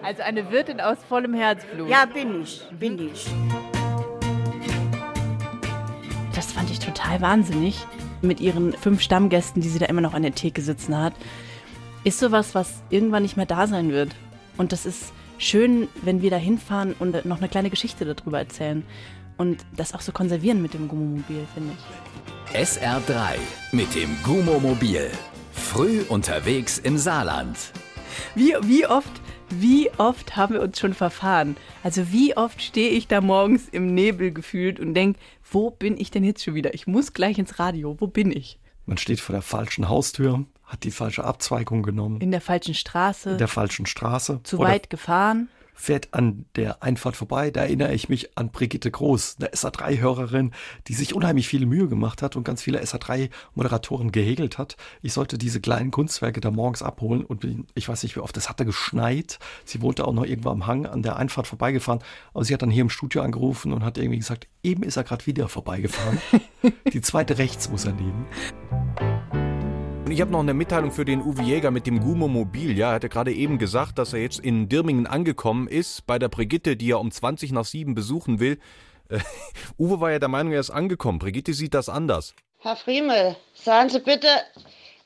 Also 0.03 0.21
eine 0.23 0.51
Wirtin 0.51 0.79
aus 0.79 0.97
vollem 1.07 1.33
Herzblut. 1.33 1.89
Ja, 1.89 2.05
bin 2.05 2.41
ich. 2.41 2.61
Bin 2.79 2.99
ich. 3.11 3.25
Das 6.33 6.51
fand 6.51 6.69
ich 6.69 6.79
total 6.79 7.19
wahnsinnig 7.21 7.85
mit 8.21 8.39
ihren 8.39 8.73
fünf 8.73 9.01
Stammgästen, 9.01 9.61
die 9.61 9.69
sie 9.69 9.79
da 9.79 9.87
immer 9.87 10.01
noch 10.01 10.13
an 10.13 10.21
der 10.21 10.35
Theke 10.35 10.61
sitzen 10.61 10.97
hat. 10.97 11.13
Ist 12.03 12.19
sowas, 12.19 12.55
was 12.55 12.81
irgendwann 12.89 13.23
nicht 13.23 13.37
mehr 13.37 13.45
da 13.45 13.67
sein 13.67 13.91
wird. 13.91 14.15
Und 14.57 14.71
das 14.71 14.85
ist 14.85 15.11
schön, 15.37 15.87
wenn 16.01 16.21
wir 16.21 16.29
da 16.29 16.37
hinfahren 16.37 16.95
und 16.97 17.25
noch 17.25 17.37
eine 17.37 17.49
kleine 17.49 17.69
Geschichte 17.69 18.05
darüber 18.05 18.39
erzählen. 18.39 18.85
Und 19.37 19.65
das 19.75 19.93
auch 19.93 20.01
so 20.01 20.11
konservieren 20.11 20.61
mit 20.61 20.73
dem 20.73 20.87
Gummomobil, 20.87 21.45
finde 21.53 21.73
ich. 21.73 22.55
SR3 22.55 23.35
mit 23.71 23.93
dem 23.93 24.15
Gummomobil. 24.23 25.11
Früh 25.51 26.01
unterwegs 26.07 26.79
im 26.79 26.97
Saarland. 26.97 27.57
Wie, 28.35 28.55
wie 28.63 28.87
oft 28.87 29.11
wie 29.49 29.89
oft 29.97 30.35
haben 30.35 30.55
wir 30.55 30.61
uns 30.61 30.79
schon 30.79 30.93
verfahren? 30.93 31.57
Also 31.83 32.11
wie 32.11 32.35
oft 32.35 32.61
stehe 32.61 32.89
ich 32.89 33.07
da 33.07 33.21
morgens 33.21 33.69
im 33.69 33.93
Nebel 33.93 34.31
gefühlt 34.31 34.79
und 34.79 34.93
denke, 34.93 35.19
wo 35.49 35.69
bin 35.71 35.97
ich 35.97 36.11
denn 36.11 36.23
jetzt 36.23 36.43
schon 36.43 36.55
wieder? 36.55 36.73
Ich 36.73 36.87
muss 36.87 37.13
gleich 37.13 37.37
ins 37.37 37.59
Radio. 37.59 37.95
Wo 37.99 38.07
bin 38.07 38.31
ich? 38.31 38.59
Man 38.85 38.97
steht 38.97 39.19
vor 39.19 39.33
der 39.33 39.41
falschen 39.41 39.89
Haustür, 39.89 40.45
hat 40.63 40.83
die 40.83 40.91
falsche 40.91 41.23
Abzweigung 41.23 41.83
genommen. 41.83 42.21
In 42.21 42.31
der 42.31 42.41
falschen 42.41 42.73
Straße. 42.73 43.31
In 43.31 43.37
der 43.37 43.47
falschen 43.47 43.85
Straße. 43.85 44.41
Zu 44.43 44.59
weit 44.59 44.89
gefahren 44.89 45.49
fährt 45.77 46.13
an 46.13 46.45
der 46.55 46.83
Einfahrt 46.83 47.15
vorbei. 47.15 47.51
Da 47.51 47.61
erinnere 47.61 47.93
ich 47.93 48.09
mich 48.09 48.37
an 48.37 48.51
Brigitte 48.51 48.91
Groß, 48.91 49.37
eine 49.39 49.51
SA3-Hörerin, 49.51 50.51
die 50.87 50.93
sich 50.93 51.13
unheimlich 51.13 51.47
viel 51.47 51.65
Mühe 51.65 51.87
gemacht 51.87 52.21
hat 52.21 52.35
und 52.35 52.43
ganz 52.43 52.61
viele 52.61 52.81
SA3-Moderatoren 52.81 54.11
gehegelt 54.11 54.57
hat. 54.57 54.75
Ich 55.01 55.13
sollte 55.13 55.37
diese 55.37 55.61
kleinen 55.61 55.91
Kunstwerke 55.91 56.41
da 56.41 56.51
morgens 56.51 56.81
abholen 56.81 57.23
und 57.23 57.47
ich 57.75 57.87
weiß 57.87 58.03
nicht, 58.03 58.15
wie 58.15 58.21
oft, 58.21 58.35
es 58.35 58.49
hatte 58.49 58.65
geschneit. 58.65 59.39
Sie 59.63 59.81
wohnte 59.81 60.05
auch 60.05 60.13
noch 60.13 60.25
irgendwo 60.25 60.49
am 60.49 60.65
Hang 60.65 60.87
an 60.87 61.03
der 61.03 61.15
Einfahrt 61.15 61.47
vorbeigefahren. 61.47 62.01
Aber 62.33 62.43
sie 62.43 62.53
hat 62.53 62.63
dann 62.63 62.71
hier 62.71 62.81
im 62.81 62.89
Studio 62.89 63.21
angerufen 63.21 63.71
und 63.71 63.83
hat 63.85 63.97
irgendwie 63.97 64.19
gesagt, 64.19 64.47
eben 64.63 64.83
ist 64.83 64.97
er 64.97 65.03
gerade 65.03 65.25
wieder 65.27 65.47
vorbeigefahren. 65.47 66.19
die 66.91 67.01
zweite 67.01 67.37
rechts 67.37 67.69
muss 67.69 67.85
er 67.85 67.93
nehmen. 67.93 68.25
Und 70.07 70.13
ich 70.13 70.21
habe 70.21 70.31
noch 70.31 70.39
eine 70.39 70.53
Mitteilung 70.53 70.93
für 70.93 71.03
den 71.03 71.21
Uwe 71.21 71.41
Jäger 71.41 71.69
mit 71.69 71.85
dem 71.85 71.99
Gumo 71.99 72.29
Mobil. 72.29 72.77
Ja, 72.77 72.91
er 72.91 72.93
hatte 72.93 73.09
gerade 73.09 73.33
eben 73.33 73.57
gesagt, 73.57 73.99
dass 73.99 74.13
er 74.13 74.21
jetzt 74.21 74.39
in 74.39 74.69
Dirmingen 74.69 75.05
angekommen 75.05 75.67
ist, 75.67 76.07
bei 76.07 76.17
der 76.17 76.29
Brigitte, 76.29 76.77
die 76.77 76.91
er 76.91 77.01
um 77.01 77.11
20 77.11 77.51
nach 77.51 77.65
7 77.65 77.93
besuchen 77.93 78.39
will. 78.39 78.57
Äh, 79.09 79.19
Uwe 79.77 79.99
war 79.99 80.11
ja 80.11 80.19
der 80.19 80.29
Meinung, 80.29 80.53
er 80.53 80.61
ist 80.61 80.69
angekommen. 80.69 81.19
Brigitte 81.19 81.53
sieht 81.53 81.73
das 81.73 81.89
anders. 81.89 82.35
Herr 82.59 82.77
Friemel, 82.77 83.35
sagen 83.53 83.89
Sie 83.89 83.99
bitte, 83.99 84.29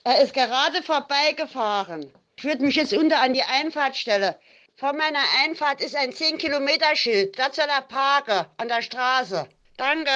er 0.03 0.21
ist 0.21 0.35
gerade 0.35 0.83
vorbeigefahren. 0.83 2.05
Führt 2.37 2.61
mich 2.61 2.75
jetzt 2.75 2.93
unter 2.93 3.23
an 3.23 3.33
die 3.33 3.41
Einfahrtstelle. 3.41 4.35
Vor 4.75 4.93
meiner 4.93 5.23
Einfahrt 5.43 5.81
ist 5.81 5.95
ein 5.95 6.11
10-Kilometer-Schild. 6.11 7.39
Da 7.39 7.51
soll 7.51 7.65
er 7.75 7.81
parken, 7.81 8.45
an 8.57 8.67
der 8.67 8.83
Straße. 8.83 9.47
Danke. 9.77 10.11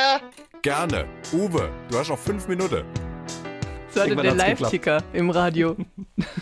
Gerne. 0.61 1.07
Uwe, 1.33 1.71
du 1.89 1.97
hast 1.97 2.09
noch 2.09 2.19
fünf 2.19 2.47
Minuten. 2.47 2.85
So 3.95 4.01
hatte 4.01 4.15
der 4.17 4.35
Live-Ticker 4.35 5.03
im 5.13 5.29
Radio. 5.29 5.77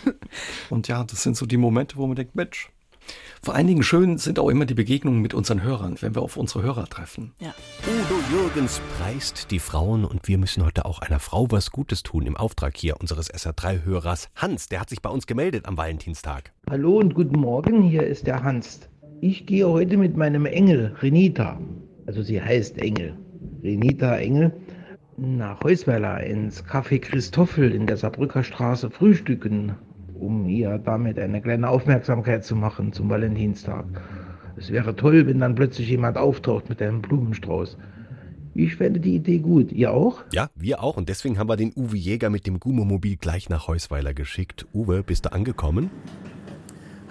Und 0.70 0.88
ja, 0.88 1.04
das 1.04 1.22
sind 1.22 1.36
so 1.36 1.46
die 1.46 1.56
Momente, 1.56 1.96
wo 1.96 2.04
man 2.04 2.16
denkt, 2.16 2.34
Mensch, 2.34 2.72
vor 3.44 3.54
allen 3.54 3.68
Dingen 3.68 3.84
schön 3.84 4.18
sind 4.18 4.40
auch 4.40 4.48
immer 4.48 4.64
die 4.66 4.74
Begegnungen 4.74 5.22
mit 5.22 5.34
unseren 5.34 5.62
Hörern, 5.62 5.96
wenn 6.00 6.16
wir 6.16 6.22
auf 6.22 6.36
unsere 6.36 6.64
Hörer 6.64 6.88
treffen. 6.88 7.32
Ja. 7.38 7.54
Udo 7.86 8.20
Jürgens 8.32 8.80
preist 8.98 9.52
die 9.52 9.60
Frauen 9.60 10.04
und 10.04 10.26
wir 10.26 10.36
müssen 10.36 10.64
heute 10.64 10.84
auch 10.84 10.98
einer 10.98 11.20
Frau 11.20 11.46
was 11.48 11.70
Gutes 11.70 12.02
tun 12.02 12.26
im 12.26 12.36
Auftrag 12.36 12.76
hier 12.76 13.00
unseres 13.00 13.32
SR3-Hörers 13.32 14.30
Hans. 14.34 14.66
Der 14.68 14.80
hat 14.80 14.90
sich 14.90 15.00
bei 15.00 15.10
uns 15.10 15.28
gemeldet 15.28 15.66
am 15.66 15.76
Valentinstag. 15.76 16.52
Hallo 16.68 16.98
und 16.98 17.14
guten 17.14 17.38
Morgen, 17.38 17.82
hier 17.82 18.02
ist 18.02 18.26
der 18.26 18.42
Hans. 18.42 18.80
Ich 19.20 19.46
gehe 19.46 19.68
heute 19.68 19.96
mit 19.96 20.16
meinem 20.16 20.46
Engel 20.46 20.96
Renita, 21.00 21.60
also 22.06 22.20
sie 22.20 22.42
heißt 22.42 22.78
Engel, 22.78 23.16
Renita 23.62 24.16
Engel, 24.16 24.52
nach 25.16 25.62
Heusweiler 25.62 26.22
ins 26.24 26.64
Café 26.64 27.00
Christoffel 27.00 27.72
in 27.72 27.86
der 27.86 27.96
Saarbrücker 27.96 28.42
Straße 28.42 28.90
frühstücken, 28.90 29.74
um 30.14 30.48
ihr 30.48 30.78
damit 30.78 31.18
eine 31.18 31.40
kleine 31.40 31.68
Aufmerksamkeit 31.68 32.44
zu 32.44 32.56
machen 32.56 32.92
zum 32.92 33.10
Valentinstag. 33.10 33.86
Es 34.56 34.70
wäre 34.70 34.94
toll, 34.94 35.26
wenn 35.26 35.40
dann 35.40 35.54
plötzlich 35.54 35.88
jemand 35.88 36.16
auftaucht 36.16 36.68
mit 36.68 36.80
einem 36.80 37.02
Blumenstrauß. 37.02 37.76
Ich 38.54 38.76
fände 38.76 39.00
die 39.00 39.16
Idee 39.16 39.38
gut. 39.38 39.72
Ihr 39.72 39.92
auch? 39.92 40.22
Ja, 40.32 40.48
wir 40.54 40.80
auch. 40.80 40.96
Und 40.96 41.08
deswegen 41.08 41.38
haben 41.38 41.48
wir 41.48 41.56
den 41.56 41.72
Uwe 41.74 41.96
Jäger 41.96 42.30
mit 42.30 42.46
dem 42.46 42.60
Gumo-Mobil 42.60 43.16
gleich 43.16 43.48
nach 43.48 43.66
Heusweiler 43.66 44.14
geschickt. 44.14 44.66
Uwe, 44.72 45.02
bist 45.02 45.26
du 45.26 45.32
angekommen? 45.32 45.90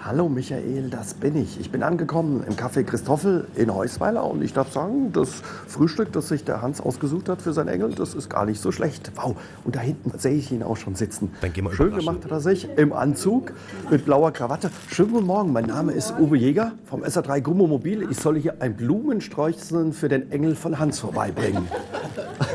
Hallo 0.06 0.28
Michael, 0.28 0.90
das 0.90 1.14
bin 1.14 1.34
ich. 1.34 1.58
Ich 1.58 1.70
bin 1.70 1.82
angekommen 1.82 2.44
im 2.46 2.56
Café 2.56 2.84
Christoffel 2.84 3.46
in 3.54 3.74
Heusweiler 3.74 4.22
und 4.26 4.42
ich 4.44 4.52
darf 4.52 4.70
sagen, 4.70 5.14
das 5.14 5.42
Frühstück, 5.66 6.12
das 6.12 6.28
sich 6.28 6.44
der 6.44 6.60
Hans 6.60 6.82
ausgesucht 6.82 7.30
hat 7.30 7.40
für 7.40 7.54
sein 7.54 7.68
Engel, 7.68 7.94
das 7.94 8.12
ist 8.12 8.28
gar 8.28 8.44
nicht 8.44 8.60
so 8.60 8.70
schlecht. 8.70 9.12
Wow, 9.14 9.34
und 9.64 9.76
da 9.76 9.80
hinten 9.80 10.12
sehe 10.18 10.34
ich 10.34 10.52
ihn 10.52 10.62
auch 10.62 10.76
schon 10.76 10.94
sitzen. 10.94 11.32
Dann 11.40 11.54
gehen 11.54 11.64
wir 11.64 11.72
Schön 11.72 11.96
gemacht 11.96 12.22
hat 12.22 12.30
er 12.30 12.40
sich 12.40 12.68
im 12.76 12.92
Anzug 12.92 13.54
mit 13.90 14.04
blauer 14.04 14.30
Krawatte. 14.32 14.70
Schönen 14.90 15.12
guten 15.12 15.26
Morgen, 15.26 15.54
mein 15.54 15.64
Name 15.64 15.92
ist 15.92 16.12
Uwe 16.18 16.36
Jäger 16.36 16.72
vom 16.84 17.02
SA3 17.02 17.40
Gummo 17.40 17.66
Mobil. 17.66 18.06
Ich 18.10 18.18
soll 18.18 18.38
hier 18.38 18.60
ein 18.60 18.76
Blumensträuchchen 18.76 19.94
für 19.94 20.10
den 20.10 20.30
Engel 20.30 20.54
von 20.54 20.78
Hans 20.78 21.00
vorbeibringen. 21.00 21.66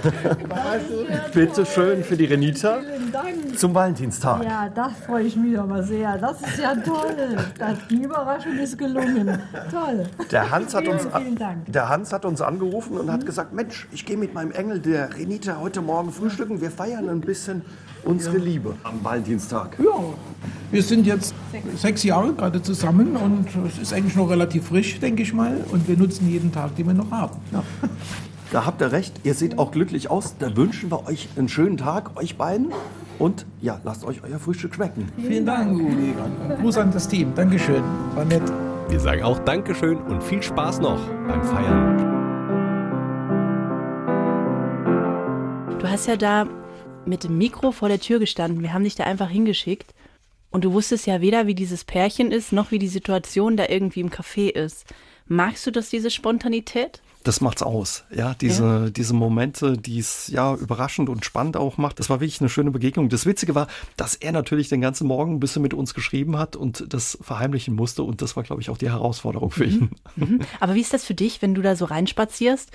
Bitte 1.33 1.65
schön 1.65 2.03
für 2.03 2.15
die 2.15 2.25
Renita. 2.25 2.77
Vielen 2.79 3.11
Dank. 3.11 3.57
Zum 3.57 3.73
Valentinstag. 3.73 4.43
Ja, 4.43 4.69
da 4.69 4.89
freue 4.89 5.23
ich 5.23 5.35
mich 5.35 5.57
aber 5.57 5.83
sehr. 5.83 6.17
Das 6.17 6.39
ist 6.41 6.59
ja 6.59 6.75
toll. 6.75 7.38
Das, 7.57 7.77
die 7.89 8.03
Überraschung 8.03 8.57
ist 8.57 8.77
gelungen. 8.77 9.39
Toll. 9.71 10.05
Der 10.31 10.49
Hans, 10.49 10.73
hat 10.73 10.87
uns, 10.87 11.03
vielen, 11.03 11.13
vielen 11.13 11.35
Dank. 11.35 11.71
der 11.71 11.89
Hans 11.89 12.13
hat 12.13 12.25
uns 12.25 12.41
angerufen 12.41 12.97
und 12.97 13.11
hat 13.11 13.25
gesagt, 13.25 13.53
Mensch, 13.53 13.87
ich 13.91 14.05
gehe 14.05 14.17
mit 14.17 14.33
meinem 14.33 14.51
Engel, 14.51 14.79
der 14.79 15.15
Renita, 15.15 15.57
heute 15.59 15.81
Morgen 15.81 16.11
frühstücken. 16.11 16.61
Wir 16.61 16.71
feiern 16.71 17.09
ein 17.09 17.21
bisschen 17.21 17.63
unsere 18.03 18.37
Liebe 18.37 18.75
am 18.83 19.03
Valentinstag. 19.03 19.77
Ja, 19.79 20.03
wir 20.71 20.83
sind 20.83 21.05
jetzt 21.05 21.33
sechs 21.75 22.03
Jahre 22.03 22.33
gerade 22.33 22.61
zusammen 22.61 23.15
und 23.15 23.47
es 23.67 23.79
ist 23.79 23.93
eigentlich 23.93 24.15
noch 24.15 24.29
relativ 24.29 24.67
frisch, 24.67 24.99
denke 24.99 25.23
ich 25.23 25.33
mal. 25.33 25.57
Und 25.71 25.87
wir 25.87 25.97
nutzen 25.97 26.29
jeden 26.29 26.51
Tag, 26.51 26.75
den 26.75 26.87
wir 26.87 26.93
noch 26.93 27.11
haben. 27.11 27.37
Ja. 27.51 27.63
Da 28.51 28.65
habt 28.65 28.81
ihr 28.81 28.91
recht, 28.91 29.13
ihr 29.23 29.35
seht 29.35 29.59
auch 29.59 29.71
glücklich 29.71 30.09
aus. 30.09 30.35
Da 30.39 30.55
wünschen 30.55 30.89
wir 30.89 31.05
euch 31.07 31.29
einen 31.37 31.49
schönen 31.49 31.77
Tag, 31.77 32.17
euch 32.17 32.35
beiden. 32.37 32.71
Und 33.19 33.45
ja, 33.61 33.79
lasst 33.83 34.05
euch 34.05 34.23
euer 34.23 34.39
Frühstück 34.39 34.73
schmecken. 34.75 35.11
Vielen 35.17 35.45
Dank, 35.45 35.77
Jäger. 35.77 36.57
Gruß 36.61 36.77
an 36.77 36.91
das 36.91 37.07
Team. 37.07 37.35
Dankeschön. 37.35 37.83
War 38.15 38.23
nett. 38.25 38.41
Wir 38.87 38.99
sagen 38.99 39.21
auch 39.23 39.37
Dankeschön 39.39 39.97
und 39.97 40.23
viel 40.23 40.41
Spaß 40.41 40.79
noch 40.79 40.99
beim 41.27 41.43
Feiern. 41.43 41.97
Du 45.79 45.87
hast 45.87 46.07
ja 46.07 46.15
da 46.15 46.47
mit 47.05 47.25
dem 47.25 47.37
Mikro 47.37 47.71
vor 47.71 47.89
der 47.89 47.99
Tür 47.99 48.19
gestanden. 48.19 48.63
Wir 48.63 48.73
haben 48.73 48.83
dich 48.85 48.95
da 48.95 49.03
einfach 49.03 49.29
hingeschickt. 49.29 49.93
Und 50.49 50.63
du 50.63 50.73
wusstest 50.73 51.05
ja 51.05 51.21
weder, 51.21 51.45
wie 51.45 51.55
dieses 51.55 51.83
Pärchen 51.83 52.31
ist, 52.31 52.53
noch 52.53 52.71
wie 52.71 52.79
die 52.79 52.87
Situation 52.87 53.57
da 53.57 53.67
irgendwie 53.67 53.99
im 53.99 54.09
Café 54.09 54.49
ist. 54.49 54.85
Magst 55.27 55.67
du 55.67 55.71
das, 55.71 55.89
diese 55.89 56.09
Spontanität? 56.09 57.01
Das 57.29 57.41
macht's 57.41 57.61
aus, 57.61 58.05
ja, 58.09 58.33
diese, 58.33 58.63
ja. 58.63 58.89
diese 58.89 59.13
Momente, 59.13 59.77
die 59.77 59.99
es 59.99 60.29
ja 60.29 60.55
überraschend 60.55 61.09
und 61.09 61.23
spannend 61.23 61.57
auch 61.57 61.77
macht. 61.77 61.99
Das 61.99 62.09
war 62.09 62.21
wirklich 62.21 62.41
eine 62.41 62.49
schöne 62.49 62.71
Begegnung. 62.71 63.07
Das 63.07 63.27
Witzige 63.27 63.53
war, 63.53 63.67
dass 63.97 64.15
er 64.15 64.31
natürlich 64.31 64.67
den 64.67 64.81
ganzen 64.81 65.05
Morgen 65.05 65.35
ein 65.35 65.39
bisschen 65.39 65.61
mit 65.61 65.75
uns 65.75 65.93
geschrieben 65.93 66.39
hat 66.39 66.55
und 66.55 66.91
das 66.91 67.19
verheimlichen 67.21 67.75
musste. 67.75 68.01
Und 68.01 68.23
das 68.23 68.35
war, 68.35 68.41
glaube 68.41 68.63
ich, 68.63 68.71
auch 68.71 68.79
die 68.79 68.89
Herausforderung 68.89 69.51
für 69.51 69.65
ihn. 69.65 69.91
Mhm. 70.15 70.39
Aber 70.59 70.73
wie 70.73 70.81
ist 70.81 70.91
das 70.91 71.05
für 71.05 71.13
dich, 71.13 71.39
wenn 71.43 71.53
du 71.53 71.61
da 71.61 71.75
so 71.75 71.85
reinspazierst? 71.85 72.71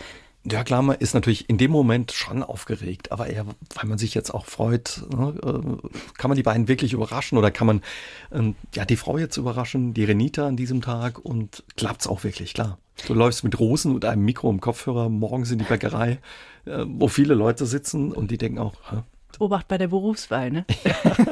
Klar, 0.46 0.82
man 0.82 0.96
ist 0.98 1.14
natürlich 1.14 1.48
in 1.48 1.56
dem 1.56 1.70
Moment 1.70 2.12
schon 2.12 2.42
aufgeregt, 2.42 3.12
aber 3.12 3.28
eher, 3.28 3.46
weil 3.46 3.86
man 3.86 3.96
sich 3.96 4.12
jetzt 4.12 4.32
auch 4.32 4.44
freut, 4.44 5.02
ne, 5.10 5.78
kann 6.18 6.28
man 6.28 6.36
die 6.36 6.42
beiden 6.42 6.68
wirklich 6.68 6.92
überraschen 6.92 7.38
oder 7.38 7.50
kann 7.50 7.66
man 7.66 7.82
ähm, 8.30 8.54
ja 8.74 8.84
die 8.84 8.96
Frau 8.96 9.16
jetzt 9.16 9.38
überraschen, 9.38 9.94
die 9.94 10.04
Renita 10.04 10.46
an 10.46 10.56
diesem 10.56 10.82
Tag 10.82 11.18
und 11.18 11.64
klappt's 11.76 12.06
auch 12.06 12.24
wirklich, 12.24 12.52
klar. 12.52 12.78
Du 13.06 13.14
läufst 13.14 13.42
mit 13.42 13.58
Rosen 13.58 13.94
und 13.94 14.04
einem 14.04 14.24
Mikro 14.24 14.50
im 14.50 14.60
Kopfhörer 14.60 15.08
morgens 15.08 15.50
in 15.50 15.58
die 15.58 15.64
Bäckerei, 15.64 16.18
äh, 16.66 16.84
wo 16.86 17.08
viele 17.08 17.34
Leute 17.34 17.64
sitzen 17.64 18.12
und 18.12 18.30
die 18.30 18.38
denken 18.38 18.58
auch, 18.58 18.74
Hä? 18.90 18.98
Obacht 19.40 19.66
bei 19.66 19.78
der 19.78 19.88
Berufswahl, 19.88 20.50
ne? 20.50 20.64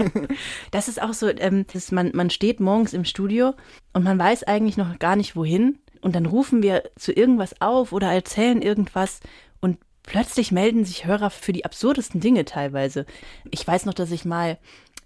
das 0.72 0.88
ist 0.88 1.00
auch 1.00 1.12
so, 1.12 1.28
ähm, 1.28 1.66
man, 1.90 2.10
man 2.14 2.30
steht 2.30 2.60
morgens 2.60 2.94
im 2.94 3.04
Studio 3.04 3.54
und 3.92 4.02
man 4.02 4.18
weiß 4.18 4.42
eigentlich 4.44 4.76
noch 4.76 4.98
gar 4.98 5.16
nicht 5.16 5.36
wohin 5.36 5.78
und 6.02 6.14
dann 6.14 6.26
rufen 6.26 6.62
wir 6.62 6.82
zu 6.96 7.12
irgendwas 7.12 7.60
auf 7.60 7.92
oder 7.92 8.12
erzählen 8.12 8.60
irgendwas 8.60 9.20
und 9.60 9.78
plötzlich 10.02 10.52
melden 10.52 10.84
sich 10.84 11.06
Hörer 11.06 11.30
für 11.30 11.52
die 11.52 11.64
absurdesten 11.64 12.20
Dinge 12.20 12.44
teilweise. 12.44 13.06
Ich 13.50 13.66
weiß 13.66 13.86
noch, 13.86 13.94
dass 13.94 14.10
ich 14.10 14.24
mal 14.24 14.58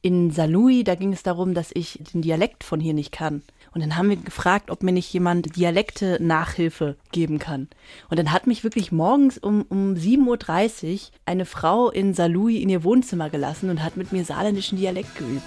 in 0.02 0.30
Salui, 0.30 0.84
da 0.84 0.94
ging 0.94 1.12
es 1.12 1.22
darum, 1.22 1.54
dass 1.54 1.70
ich 1.74 2.00
den 2.12 2.22
Dialekt 2.22 2.64
von 2.64 2.80
hier 2.80 2.94
nicht 2.94 3.12
kann. 3.12 3.42
Und 3.74 3.82
dann 3.82 3.96
haben 3.96 4.08
wir 4.08 4.16
gefragt, 4.16 4.70
ob 4.70 4.82
mir 4.82 4.92
nicht 4.92 5.12
jemand 5.12 5.56
Dialekte 5.56 6.18
Nachhilfe 6.20 6.96
geben 7.12 7.38
kann. 7.38 7.68
Und 8.08 8.18
dann 8.18 8.32
hat 8.32 8.46
mich 8.46 8.64
wirklich 8.64 8.92
morgens 8.92 9.36
um, 9.36 9.62
um 9.68 9.94
7.30 9.94 10.92
Uhr 10.92 11.00
eine 11.26 11.44
Frau 11.44 11.90
in 11.90 12.14
Salui 12.14 12.62
in 12.62 12.68
ihr 12.68 12.84
Wohnzimmer 12.84 13.28
gelassen 13.28 13.68
und 13.68 13.82
hat 13.82 13.96
mit 13.96 14.12
mir 14.12 14.24
saarländischen 14.24 14.78
Dialekt 14.78 15.16
geübt. 15.16 15.42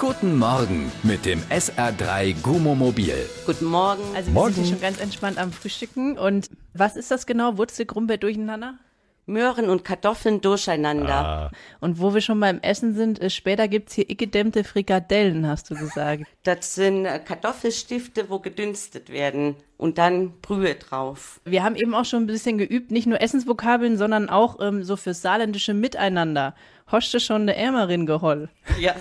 Guten 0.00 0.38
Morgen 0.38 0.90
mit 1.02 1.26
dem 1.26 1.42
SR3 1.50 2.40
Gummo 2.40 2.74
Mobil. 2.74 3.14
Guten 3.44 3.66
Morgen. 3.66 4.02
Also 4.16 4.28
wir 4.28 4.32
Morgen. 4.32 4.54
sind 4.54 4.64
hier 4.64 4.72
schon 4.72 4.80
ganz 4.80 4.98
entspannt 4.98 5.36
am 5.36 5.52
Frühstücken. 5.52 6.16
Und 6.16 6.48
was 6.72 6.96
ist 6.96 7.10
das 7.10 7.26
genau? 7.26 7.58
Wurzel, 7.58 7.84
Grumpe, 7.84 8.16
Durcheinander? 8.16 8.78
Möhren 9.26 9.68
und 9.68 9.84
Kartoffeln 9.84 10.40
durcheinander. 10.40 11.14
Ah. 11.14 11.50
Und 11.80 12.00
wo 12.00 12.14
wir 12.14 12.22
schon 12.22 12.40
beim 12.40 12.60
Essen 12.60 12.94
sind, 12.94 13.18
ist, 13.18 13.34
später 13.34 13.68
gibt's 13.68 13.92
hier 13.92 14.06
gedämmte 14.06 14.64
Frikadellen, 14.64 15.46
hast 15.46 15.70
du 15.70 15.74
gesagt. 15.74 16.24
Das 16.44 16.74
sind 16.74 17.04
äh, 17.04 17.18
Kartoffelstifte, 17.18 18.30
wo 18.30 18.38
gedünstet 18.38 19.10
werden 19.10 19.56
und 19.76 19.98
dann 19.98 20.40
Brühe 20.40 20.76
drauf. 20.76 21.40
Wir 21.44 21.62
haben 21.62 21.76
eben 21.76 21.94
auch 21.94 22.06
schon 22.06 22.24
ein 22.24 22.26
bisschen 22.26 22.56
geübt, 22.56 22.90
nicht 22.90 23.06
nur 23.06 23.20
Essensvokabeln, 23.20 23.98
sondern 23.98 24.30
auch 24.30 24.58
ähm, 24.60 24.82
so 24.82 24.96
fürs 24.96 25.20
saarländische 25.20 25.74
Miteinander. 25.74 26.54
Hoschte 26.92 27.20
schon 27.20 27.42
eine 27.42 27.56
Ärmerin 27.56 28.06
geholl. 28.06 28.48
Ja. 28.78 28.94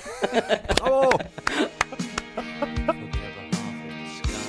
Bravo! 0.68 1.10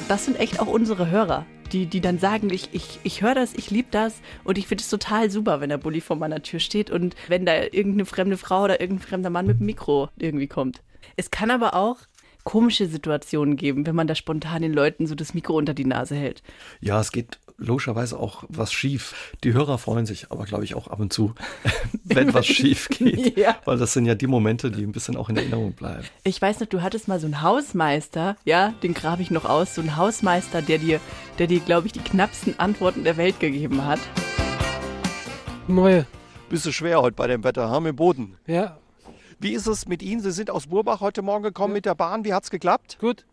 Das 0.09 0.25
sind 0.25 0.41
echt 0.41 0.59
auch 0.59 0.67
unsere 0.67 1.09
Hörer, 1.09 1.47
die, 1.73 1.87
die 1.87 2.01
dann 2.01 2.19
sagen, 2.19 2.51
ich, 2.51 2.71
ich, 2.73 2.99
ich 3.05 3.23
höre 3.23 3.35
das, 3.35 3.55
ich 3.55 3.71
liebe 3.71 3.89
das 3.91 4.21
und 4.43 4.59
ich 4.59 4.67
finde 4.67 4.83
es 4.83 4.91
total 4.91 5.31
super, 5.31 5.61
wenn 5.61 5.69
der 5.69 5.79
Bulli 5.79 6.01
vor 6.01 6.17
meiner 6.17 6.43
Tür 6.43 6.59
steht 6.59 6.91
und 6.91 7.15
wenn 7.29 7.47
da 7.47 7.55
irgendeine 7.63 8.07
fremde 8.07 8.37
Frau 8.37 8.65
oder 8.65 8.81
irgendein 8.81 9.07
fremder 9.07 9.31
Mann 9.31 9.47
mit 9.47 9.61
dem 9.61 9.67
Mikro 9.67 10.09
irgendwie 10.19 10.49
kommt. 10.49 10.83
Es 11.17 11.31
kann 11.31 11.51
aber 11.51 11.75
auch 11.75 11.99
komische 12.43 12.87
Situationen 12.87 13.57
geben, 13.57 13.87
wenn 13.87 13.95
man 13.95 14.07
da 14.09 14.15
spontan 14.15 14.63
den 14.63 14.73
Leuten 14.73 15.07
so 15.07 15.15
das 15.15 15.35
Mikro 15.35 15.57
unter 15.57 15.75
die 15.75 15.85
Nase 15.85 16.17
hält. 16.17 16.43
Ja, 16.81 17.01
es 17.01 17.13
geht 17.13 17.39
logischerweise 17.61 18.19
auch 18.19 18.45
was 18.49 18.73
schief. 18.73 19.15
Die 19.45 19.53
Hörer 19.53 19.79
freuen 19.79 20.07
sich 20.07 20.31
aber, 20.31 20.45
glaube 20.45 20.65
ich, 20.65 20.75
auch 20.75 20.89
ab 20.89 20.99
und 20.99 21.13
zu, 21.13 21.35
wenn 22.05 22.35
was 22.35 22.47
schief 22.47 22.89
geht. 22.89 23.21
Ja. 23.41 23.57
Weil 23.65 23.79
das 23.79 23.93
sind 23.93 24.07
ja 24.07 24.15
die 24.15 24.27
Momente, 24.27 24.71
die 24.71 24.83
ein 24.83 24.93
bisschen 24.93 25.17
auch 25.17 25.29
in 25.29 25.37
Erinnerung 25.37 25.73
bleiben. 25.73 26.05
Ich 26.25 26.41
weiß 26.41 26.61
noch, 26.61 26.67
du 26.67 26.83
hattest 26.83 27.07
mal 27.07 27.21
so 27.21 27.27
einen 27.27 27.43
Hausmeister, 27.43 28.37
ja, 28.45 28.75
den 28.83 28.93
grabe 28.93 29.23
ich 29.23 29.31
noch 29.31 29.45
aus, 29.45 29.75
so 29.75 29.81
einen 29.81 29.97
Hausmeister, 29.97 30.63
der 30.63 30.79
dir, 30.79 31.01
der 31.39 31.47
dir, 31.47 31.61
glaube 31.61 31.87
ich, 31.87 31.93
die 31.93 32.01
knappsten 32.01 32.59
Antworten 32.59 33.05
der 33.05 33.17
Welt 33.17 33.41
gegeben 33.41 33.85
hat. 33.85 34.01
Neue. 35.69 36.07
Bisschen 36.49 36.73
schwer 36.73 37.01
heute 37.01 37.15
bei 37.15 37.29
dem 37.29 37.45
Wetter, 37.45 37.71
haben 37.71 37.87
im 37.87 37.97
Boden. 37.97 38.37
Ja. 38.47 38.79
Wie 39.39 39.53
ist 39.53 39.67
es 39.67 39.87
mit 39.87 40.03
Ihnen? 40.03 40.21
Sie 40.21 40.33
sind 40.33 40.51
aus 40.51 40.67
Burbach 40.67 41.01
heute 41.01 41.23
Morgen 41.23 41.45
gekommen 41.45 41.73
mit 41.73 41.87
der 41.87 41.95
Bahn. 41.95 42.25
Wie 42.25 42.35
hat's 42.35 42.51
geklappt? 42.51 42.99
Gut. 43.01 43.25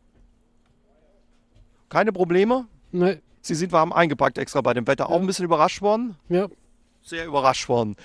Keine 1.90 2.14
Probleme? 2.14 2.68
Nein. 2.92 3.22
Sie 3.42 3.56
sind 3.56 3.72
warm 3.72 3.94
eingepackt 3.94 4.38
extra 4.38 4.62
bei 4.62 4.74
dem 4.74 4.88
Wetter. 4.88 5.10
Auch 5.10 5.20
ein 5.20 5.28
bisschen 5.28 5.46
überrascht 5.46 5.82
worden? 5.82 6.16
Ja. 6.30 6.48
Sehr 7.02 7.26
überrascht 7.26 7.70
worden. 7.70 7.96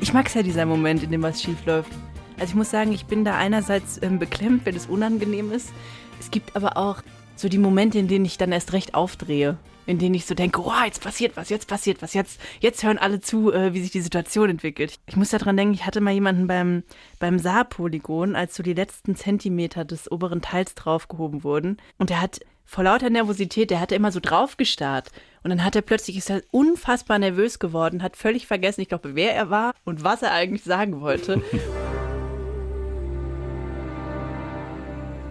Ich 0.00 0.12
mag 0.12 0.26
es 0.26 0.34
ja, 0.34 0.42
dieser 0.42 0.66
Moment, 0.66 1.02
in 1.02 1.10
dem 1.10 1.22
was 1.22 1.42
schief 1.42 1.64
läuft. 1.64 1.92
Also 2.38 2.50
ich 2.50 2.54
muss 2.54 2.70
sagen, 2.70 2.92
ich 2.92 3.06
bin 3.06 3.24
da 3.24 3.36
einerseits 3.36 4.02
ähm, 4.02 4.18
beklemmt, 4.18 4.66
wenn 4.66 4.74
es 4.74 4.86
unangenehm 4.86 5.52
ist. 5.52 5.72
Es 6.18 6.30
gibt 6.30 6.56
aber 6.56 6.76
auch 6.76 7.02
so 7.36 7.48
die 7.48 7.58
Momente, 7.58 7.98
in 7.98 8.08
denen 8.08 8.24
ich 8.24 8.36
dann 8.36 8.52
erst 8.52 8.72
recht 8.72 8.94
aufdrehe. 8.94 9.58
In 9.86 9.98
denen 9.98 10.14
ich 10.14 10.26
so 10.26 10.34
denke, 10.34 10.60
oh, 10.60 10.84
jetzt 10.84 11.02
passiert 11.02 11.36
was, 11.36 11.48
jetzt 11.48 11.66
passiert 11.66 12.02
was, 12.02 12.14
jetzt, 12.14 12.40
jetzt 12.60 12.84
hören 12.84 12.98
alle 12.98 13.20
zu, 13.20 13.52
äh, 13.52 13.74
wie 13.74 13.80
sich 13.80 13.90
die 13.90 14.00
Situation 14.00 14.50
entwickelt. 14.50 15.00
Ich 15.06 15.16
muss 15.16 15.30
daran 15.30 15.56
denken, 15.56 15.74
ich 15.74 15.86
hatte 15.86 16.00
mal 16.00 16.12
jemanden 16.12 16.46
beim, 16.46 16.84
beim 17.18 17.38
Saarpolygon, 17.38 18.36
als 18.36 18.54
so 18.54 18.62
die 18.62 18.74
letzten 18.74 19.16
Zentimeter 19.16 19.84
des 19.84 20.10
oberen 20.10 20.40
Teils 20.40 20.74
draufgehoben 20.74 21.42
wurden. 21.42 21.78
Und 21.98 22.10
der 22.10 22.20
hat 22.20 22.40
vor 22.64 22.84
lauter 22.84 23.10
Nervosität, 23.10 23.70
der 23.70 23.80
hatte 23.80 23.94
immer 23.94 24.12
so 24.12 24.20
draufgestarrt. 24.20 25.10
Und 25.42 25.50
dann 25.50 25.64
hat 25.64 25.74
er 25.74 25.82
plötzlich, 25.82 26.16
ist 26.16 26.30
er 26.30 26.42
unfassbar 26.52 27.18
nervös 27.18 27.58
geworden, 27.58 28.02
hat 28.02 28.16
völlig 28.16 28.46
vergessen, 28.46 28.82
ich 28.82 28.88
glaube, 28.88 29.14
wer 29.14 29.34
er 29.34 29.50
war 29.50 29.74
und 29.84 30.04
was 30.04 30.22
er 30.22 30.32
eigentlich 30.32 30.64
sagen 30.64 31.00
wollte. 31.00 31.42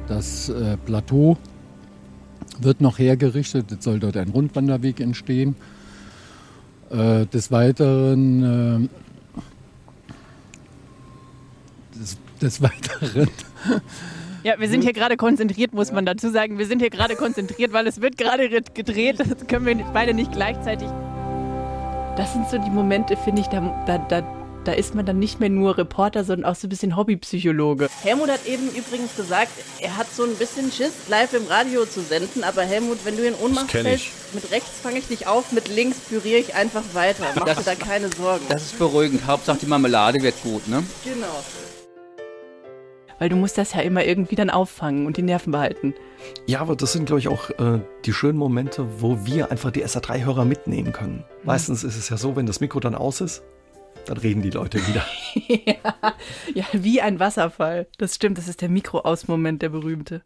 Das 0.08 0.50
äh, 0.50 0.76
Plateau 0.76 1.38
wird 2.64 2.82
noch 2.82 3.00
hergerichtet. 3.00 3.72
Es 3.72 3.84
soll 3.84 4.00
dort 4.00 4.18
ein 4.18 4.30
Rundwanderweg 4.30 5.00
entstehen. 5.00 5.56
Äh, 6.90 7.26
des 7.28 7.52
Weiteren, 7.52 8.44
äh, 8.44 8.90
des, 11.98 12.18
des 12.42 12.62
Weiteren 12.62 13.30
Ja, 14.44 14.60
wir 14.60 14.68
sind 14.68 14.82
hier 14.82 14.94
gerade 14.94 15.18
konzentriert, 15.18 15.74
muss 15.74 15.92
man 15.92 16.06
dazu 16.06 16.30
sagen. 16.32 16.58
Wir 16.58 16.66
sind 16.66 16.80
hier 16.80 16.90
gerade 16.90 17.16
konzentriert, 17.16 17.74
weil 17.74 17.86
es 17.86 18.02
wird 18.02 18.18
gerade 18.18 18.50
gedreht. 18.50 19.20
Das 19.20 19.48
können 19.48 19.66
wir 19.66 19.76
beide 19.94 20.16
nicht 20.16 20.32
gleichzeitig. 20.32 20.88
Das 22.18 22.34
sind 22.34 22.50
so 22.50 22.58
die 22.58 22.72
Momente, 22.72 23.16
finde 23.18 23.42
ich, 23.42 23.48
da, 23.48 23.62
da, 23.86 24.00
da, 24.00 24.22
da 24.64 24.74
ist 24.74 24.94
man 24.94 25.06
dann 25.06 25.18
nicht 25.18 25.40
mehr 25.40 25.50
nur 25.50 25.78
Reporter, 25.78 26.24
sondern 26.24 26.50
auch 26.50 26.56
so 26.56 26.68
ein 26.68 26.70
bisschen 26.70 26.96
Hobbypsychologe. 26.96 27.90
Helmut 28.04 28.30
hat 28.30 28.46
eben 28.46 28.68
übrigens 28.70 29.16
gesagt, 29.16 29.52
er 29.80 29.98
hat 29.98 30.08
so 30.14 30.24
ein 30.24 30.36
bisschen 30.36 30.72
Schiss, 30.72 30.94
live 31.10 31.34
im 31.34 31.48
Radio 31.48 31.86
zu 31.86 32.02
senden. 32.02 32.44
Aber 32.44 32.62
Helmut, 32.62 33.00
wenn 33.04 33.18
du 33.18 33.26
in 33.26 33.34
Ohnmacht 33.36 33.74
Das 33.74 33.82
fällst, 33.82 34.34
mit 34.34 34.52
rechts 34.52 34.80
fange 34.82 35.00
ich 35.00 35.08
dich 35.08 35.28
auf, 35.28 35.52
mit 35.52 35.68
links 35.68 35.98
püriere 36.00 36.40
ich 36.40 36.54
einfach 36.56 36.84
weiter. 36.94 37.24
Mach 37.36 37.46
dir 37.46 37.64
da 37.64 37.76
keine 37.76 38.10
Sorgen. 38.10 38.46
Das 38.50 38.64
ist 38.64 38.80
beruhigend. 38.80 39.26
Hauptsache 39.26 39.58
die 39.60 39.66
Marmelade 39.66 40.22
wird 40.22 40.42
gut, 40.44 40.68
ne? 40.68 40.84
Genau. 41.04 41.44
Weil 43.18 43.30
du 43.30 43.36
musst 43.36 43.58
das 43.58 43.74
ja 43.74 43.82
immer 43.82 44.04
irgendwie 44.04 44.36
dann 44.36 44.50
auffangen 44.50 45.06
und 45.06 45.18
die 45.18 45.22
Nerven 45.22 45.52
behalten. 45.52 45.94
Ja, 46.48 46.60
aber 46.60 46.76
das 46.76 46.94
sind, 46.94 47.06
glaube 47.06 47.20
ich, 47.20 47.28
auch 47.28 47.52
äh, 47.52 47.80
die 48.06 48.14
schönen 48.14 48.38
Momente, 48.38 48.86
wo 49.00 49.26
wir 49.26 49.52
einfach 49.52 49.72
die 49.72 49.86
SA3-Hörer 49.86 50.46
mitnehmen 50.46 50.92
können. 50.92 51.24
Meistens 51.44 51.84
ist 51.84 51.98
es 51.98 52.10
ja 52.10 52.18
so, 52.18 52.36
wenn 52.36 52.48
das 52.48 52.62
Mikro 52.62 52.80
dann 52.80 52.96
aus 52.96 53.22
ist, 53.22 53.44
dann 54.06 54.18
reden 54.18 54.42
die 54.42 54.50
Leute 54.50 54.80
wieder. 54.88 55.06
ja, 55.66 56.16
ja, 56.54 56.66
wie 56.74 57.02
ein 57.02 57.20
Wasserfall. 57.20 57.88
Das 57.98 58.16
stimmt, 58.16 58.38
das 58.38 58.48
ist 58.48 58.62
der 58.62 58.70
Mikro-Aus-Moment, 58.70 59.62
der 59.62 59.70
berühmte. 59.70 60.22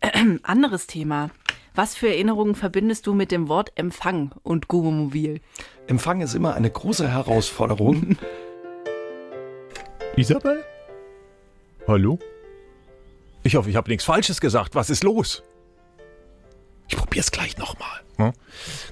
Anderes 0.42 0.86
Thema. 0.86 1.30
Was 1.74 1.94
für 1.94 2.08
Erinnerungen 2.08 2.54
verbindest 2.54 3.06
du 3.06 3.14
mit 3.14 3.32
dem 3.32 3.48
Wort 3.48 3.72
Empfang 3.76 4.32
und 4.42 4.68
Gummomobil? 4.68 5.40
Empfang 5.86 6.20
ist 6.20 6.34
immer 6.34 6.54
eine 6.54 6.70
große 6.70 7.08
Herausforderung. 7.10 8.18
Isabel? 10.16 10.62
Hallo? 11.88 12.18
Ich 13.42 13.56
hoffe, 13.56 13.70
ich 13.70 13.76
habe 13.76 13.90
nichts 13.90 14.04
Falsches 14.04 14.40
gesagt. 14.40 14.74
Was 14.74 14.90
ist 14.90 15.02
los? 15.02 15.42
Ich 16.88 16.96
probier's 16.96 17.30
gleich 17.30 17.56
nochmal. 17.56 17.91
Hm? 18.16 18.32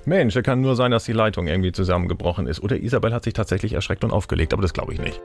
Mensch, 0.06 0.34
da 0.34 0.42
kann 0.42 0.60
nur 0.60 0.76
sein, 0.76 0.90
dass 0.90 1.04
die 1.04 1.12
Leitung 1.12 1.46
irgendwie 1.46 1.72
zusammengebrochen 1.72 2.46
ist. 2.46 2.60
Oder 2.62 2.78
Isabel 2.78 3.12
hat 3.12 3.24
sich 3.24 3.34
tatsächlich 3.34 3.72
erschreckt 3.74 4.02
und 4.04 4.10
aufgelegt, 4.10 4.52
aber 4.52 4.62
das 4.62 4.72
glaube 4.72 4.92
ich 4.94 5.00
nicht. 5.00 5.20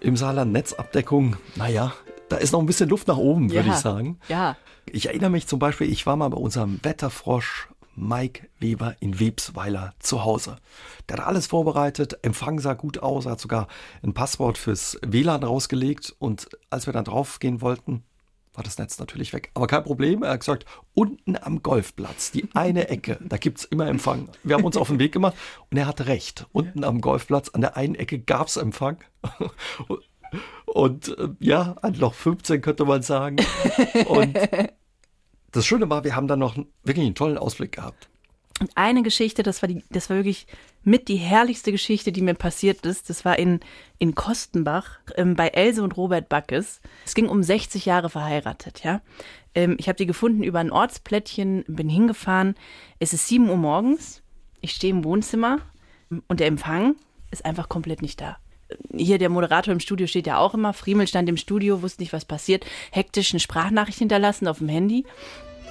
Im 0.00 0.16
Saarland 0.16 0.52
Netzabdeckung, 0.52 1.36
naja, 1.56 1.92
da 2.28 2.36
ist 2.36 2.52
noch 2.52 2.60
ein 2.60 2.66
bisschen 2.66 2.88
Luft 2.88 3.08
nach 3.08 3.16
oben, 3.16 3.50
würde 3.52 3.68
Ja. 3.68 3.74
ich 3.74 3.80
sagen. 3.80 4.18
Ja. 4.28 4.56
Ich 4.86 5.06
erinnere 5.06 5.30
mich 5.30 5.46
zum 5.46 5.58
Beispiel, 5.58 5.90
ich 5.90 6.04
war 6.04 6.16
mal 6.16 6.28
bei 6.28 6.36
unserem 6.36 6.78
Wetterfrosch 6.82 7.68
Mike 7.96 8.48
Weber 8.58 8.96
in 9.00 9.20
Websweiler 9.20 9.94
zu 10.00 10.24
Hause. 10.24 10.56
Der 11.08 11.18
hat 11.18 11.26
alles 11.26 11.46
vorbereitet, 11.46 12.18
Empfang 12.22 12.58
sah 12.58 12.74
gut 12.74 12.98
aus, 12.98 13.24
er 13.24 13.32
hat 13.32 13.40
sogar 13.40 13.68
ein 14.02 14.12
Passwort 14.14 14.58
fürs 14.58 14.98
WLAN 15.06 15.44
rausgelegt 15.44 16.14
und 16.18 16.48
als 16.70 16.86
wir 16.86 16.92
dann 16.92 17.04
draufgehen 17.04 17.60
wollten, 17.62 18.02
war 18.54 18.64
das 18.64 18.78
Netz 18.78 18.98
natürlich 18.98 19.32
weg. 19.32 19.50
Aber 19.54 19.66
kein 19.66 19.84
Problem, 19.84 20.22
er 20.22 20.32
hat 20.32 20.40
gesagt, 20.40 20.64
unten 20.94 21.36
am 21.36 21.62
Golfplatz, 21.62 22.30
die 22.30 22.48
eine 22.54 22.88
Ecke, 22.88 23.18
da 23.20 23.36
gibt's 23.36 23.64
immer 23.64 23.88
Empfang. 23.88 24.28
Wir 24.42 24.56
haben 24.56 24.64
uns 24.64 24.76
auf 24.76 24.88
den 24.88 24.98
Weg 24.98 25.12
gemacht 25.12 25.36
und 25.70 25.76
er 25.76 25.86
hatte 25.86 26.06
recht. 26.06 26.46
Unten 26.52 26.84
am 26.84 27.00
Golfplatz, 27.00 27.48
an 27.50 27.60
der 27.60 27.76
einen 27.76 27.94
Ecke 27.94 28.18
gab's 28.18 28.56
Empfang. 28.56 28.98
Und 30.66 31.16
äh, 31.16 31.28
ja, 31.38 31.76
an 31.82 31.94
Loch 31.94 32.14
15 32.14 32.60
könnte 32.60 32.84
man 32.84 33.02
sagen. 33.02 33.36
Und 34.08 34.36
das 35.52 35.66
Schöne 35.66 35.88
war, 35.88 36.02
wir 36.02 36.16
haben 36.16 36.26
dann 36.26 36.40
noch 36.40 36.56
wirklich 36.82 37.06
einen 37.06 37.14
tollen 37.14 37.38
Ausblick 37.38 37.72
gehabt. 37.72 38.08
Und 38.60 38.70
eine 38.76 39.02
Geschichte, 39.02 39.42
das 39.42 39.62
war, 39.62 39.68
die, 39.68 39.82
das 39.90 40.08
war 40.10 40.16
wirklich 40.16 40.46
mit 40.84 41.08
die 41.08 41.16
herrlichste 41.16 41.72
Geschichte, 41.72 42.12
die 42.12 42.20
mir 42.20 42.34
passiert 42.34 42.86
ist. 42.86 43.10
Das 43.10 43.24
war 43.24 43.38
in, 43.38 43.60
in 43.98 44.14
Kostenbach 44.14 45.00
ähm, 45.16 45.34
bei 45.34 45.48
Else 45.48 45.82
und 45.82 45.96
Robert 45.96 46.28
Backes. 46.28 46.80
Es 47.04 47.14
ging 47.14 47.28
um 47.28 47.42
60 47.42 47.84
Jahre 47.84 48.10
verheiratet, 48.10 48.84
ja. 48.84 49.00
Ähm, 49.54 49.76
ich 49.78 49.88
habe 49.88 49.96
die 49.96 50.06
gefunden 50.06 50.44
über 50.44 50.60
ein 50.60 50.70
Ortsplättchen, 50.70 51.64
bin 51.66 51.88
hingefahren. 51.88 52.54
Es 53.00 53.12
ist 53.12 53.28
7 53.28 53.48
Uhr 53.48 53.56
morgens. 53.56 54.22
Ich 54.60 54.72
stehe 54.72 54.92
im 54.92 55.04
Wohnzimmer 55.04 55.58
und 56.28 56.40
der 56.40 56.46
Empfang 56.46 56.94
ist 57.30 57.44
einfach 57.44 57.68
komplett 57.68 58.02
nicht 58.02 58.20
da. 58.20 58.38
Hier 58.92 59.18
der 59.18 59.28
Moderator 59.28 59.72
im 59.72 59.80
Studio 59.80 60.06
steht 60.06 60.26
ja 60.26 60.38
auch 60.38 60.54
immer. 60.54 60.72
Friemel 60.72 61.06
stand 61.06 61.28
im 61.28 61.36
Studio, 61.36 61.82
wusste 61.82 62.02
nicht, 62.02 62.12
was 62.12 62.24
passiert. 62.24 62.64
Hektisch 62.92 63.32
eine 63.32 63.40
Sprachnachricht 63.40 63.98
hinterlassen 63.98 64.48
auf 64.48 64.58
dem 64.58 64.68
Handy. 64.68 65.04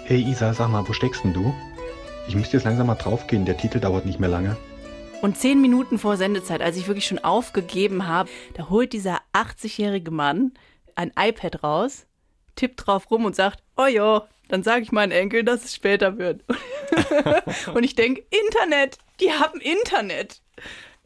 Hey 0.06 0.22
Isa, 0.22 0.54
sag 0.54 0.70
mal, 0.70 0.88
wo 0.88 0.94
steckst 0.94 1.24
denn 1.24 1.34
du? 1.34 1.54
Ich 2.28 2.36
müsste 2.36 2.58
jetzt 2.58 2.64
langsam 2.64 2.88
mal 2.88 2.96
draufgehen, 2.96 3.46
der 3.46 3.58
Titel 3.58 3.80
dauert 3.80 4.06
nicht 4.06 4.20
mehr 4.20 4.30
lange. 4.30 4.56
Und 5.22 5.38
zehn 5.38 5.62
Minuten 5.62 6.00
vor 6.00 6.18
Sendezeit, 6.18 6.62
als 6.62 6.78
ich 6.78 6.88
wirklich 6.88 7.06
schon 7.06 7.20
aufgegeben 7.20 8.08
habe, 8.08 8.30
da 8.56 8.70
holt 8.70 8.94
dieser 8.94 9.20
80-jährige 9.34 10.12
Mann 10.12 10.54
ein 10.96 11.12
iPad 11.18 11.64
raus, 11.64 12.06
tippt 12.56 12.86
drauf 12.86 13.10
rum 13.12 13.26
und 13.26 13.36
sagt, 13.36 13.64
oh 13.78 13.86
ja, 13.86 14.28
dann 14.50 14.64
sage 14.64 14.84
ich 14.84 14.92
meinen 14.92 15.12
Enkel, 15.12 15.44
dass 15.44 15.64
es 15.64 15.76
später 15.76 16.18
wird. 16.18 16.44
und 17.74 17.84
ich 17.84 17.96
denke, 17.96 18.24
Internet, 18.30 18.98
die 19.20 19.32
haben 19.32 19.60
Internet. 19.60 20.42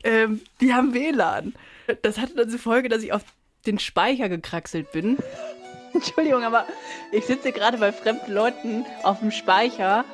Ähm, 0.03 0.41
die 0.61 0.73
haben 0.73 0.93
WLAN. 0.93 1.53
Das 2.01 2.17
hatte 2.17 2.35
dann 2.35 2.49
zur 2.49 2.59
Folge, 2.59 2.89
dass 2.89 3.03
ich 3.03 3.13
auf 3.13 3.23
den 3.65 3.79
Speicher 3.79 4.29
gekraxelt 4.29 4.91
bin. 4.91 5.17
Entschuldigung, 5.93 6.43
aber 6.43 6.65
ich 7.11 7.25
sitze 7.25 7.51
gerade 7.51 7.77
bei 7.77 7.91
fremden 7.91 8.31
Leuten 8.31 8.85
auf 9.03 9.19
dem 9.19 9.31
Speicher 9.31 10.05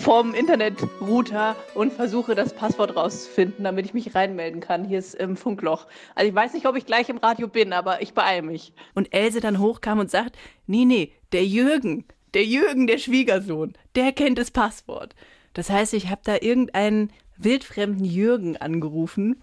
vorm 0.00 0.32
Internetrouter 0.32 1.56
und 1.74 1.92
versuche 1.92 2.34
das 2.34 2.54
Passwort 2.54 2.96
rauszufinden, 2.96 3.64
damit 3.64 3.84
ich 3.84 3.92
mich 3.92 4.14
reinmelden 4.14 4.60
kann. 4.60 4.84
Hier 4.84 4.98
ist 4.98 5.14
im 5.14 5.36
Funkloch. 5.36 5.86
Also 6.14 6.30
ich 6.30 6.34
weiß 6.34 6.54
nicht, 6.54 6.66
ob 6.66 6.76
ich 6.76 6.86
gleich 6.86 7.10
im 7.10 7.18
Radio 7.18 7.48
bin, 7.48 7.74
aber 7.74 8.00
ich 8.00 8.14
beeile 8.14 8.42
mich. 8.42 8.72
Und 8.94 9.12
Else 9.12 9.40
dann 9.40 9.58
hochkam 9.58 9.98
und 9.98 10.10
sagt, 10.10 10.36
nee, 10.66 10.86
nee, 10.86 11.12
der 11.32 11.44
Jürgen, 11.44 12.06
der 12.32 12.44
Jürgen, 12.44 12.86
der 12.86 12.96
Schwiegersohn, 12.96 13.74
der 13.94 14.12
kennt 14.12 14.38
das 14.38 14.50
Passwort. 14.50 15.14
Das 15.52 15.68
heißt, 15.68 15.92
ich 15.92 16.08
habe 16.08 16.22
da 16.24 16.36
irgendeinen 16.40 17.12
wildfremden 17.36 18.04
Jürgen 18.04 18.56
angerufen 18.56 19.42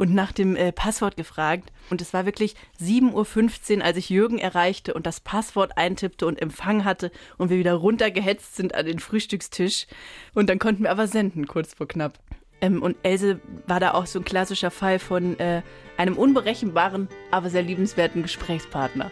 und 0.00 0.14
nach 0.14 0.32
dem 0.32 0.56
äh, 0.56 0.72
Passwort 0.72 1.18
gefragt. 1.18 1.70
Und 1.90 2.00
es 2.00 2.14
war 2.14 2.24
wirklich 2.24 2.54
7.15 2.80 3.76
Uhr, 3.76 3.84
als 3.84 3.98
ich 3.98 4.08
Jürgen 4.08 4.38
erreichte 4.38 4.94
und 4.94 5.06
das 5.06 5.20
Passwort 5.20 5.76
eintippte 5.76 6.26
und 6.26 6.40
Empfang 6.40 6.86
hatte 6.86 7.12
und 7.36 7.50
wir 7.50 7.58
wieder 7.58 7.74
runtergehetzt 7.74 8.56
sind 8.56 8.74
an 8.74 8.86
den 8.86 8.98
Frühstückstisch. 8.98 9.86
Und 10.32 10.48
dann 10.48 10.58
konnten 10.58 10.84
wir 10.84 10.90
aber 10.90 11.06
senden, 11.06 11.46
kurz 11.46 11.74
vor 11.74 11.86
knapp. 11.86 12.18
Ähm, 12.62 12.82
und 12.82 12.96
Else 13.02 13.40
war 13.66 13.78
da 13.78 13.92
auch 13.92 14.06
so 14.06 14.20
ein 14.20 14.24
klassischer 14.24 14.70
Fall 14.70 14.98
von 14.98 15.38
äh, 15.38 15.60
einem 15.98 16.16
unberechenbaren, 16.16 17.08
aber 17.30 17.50
sehr 17.50 17.62
liebenswerten 17.62 18.22
Gesprächspartner. 18.22 19.10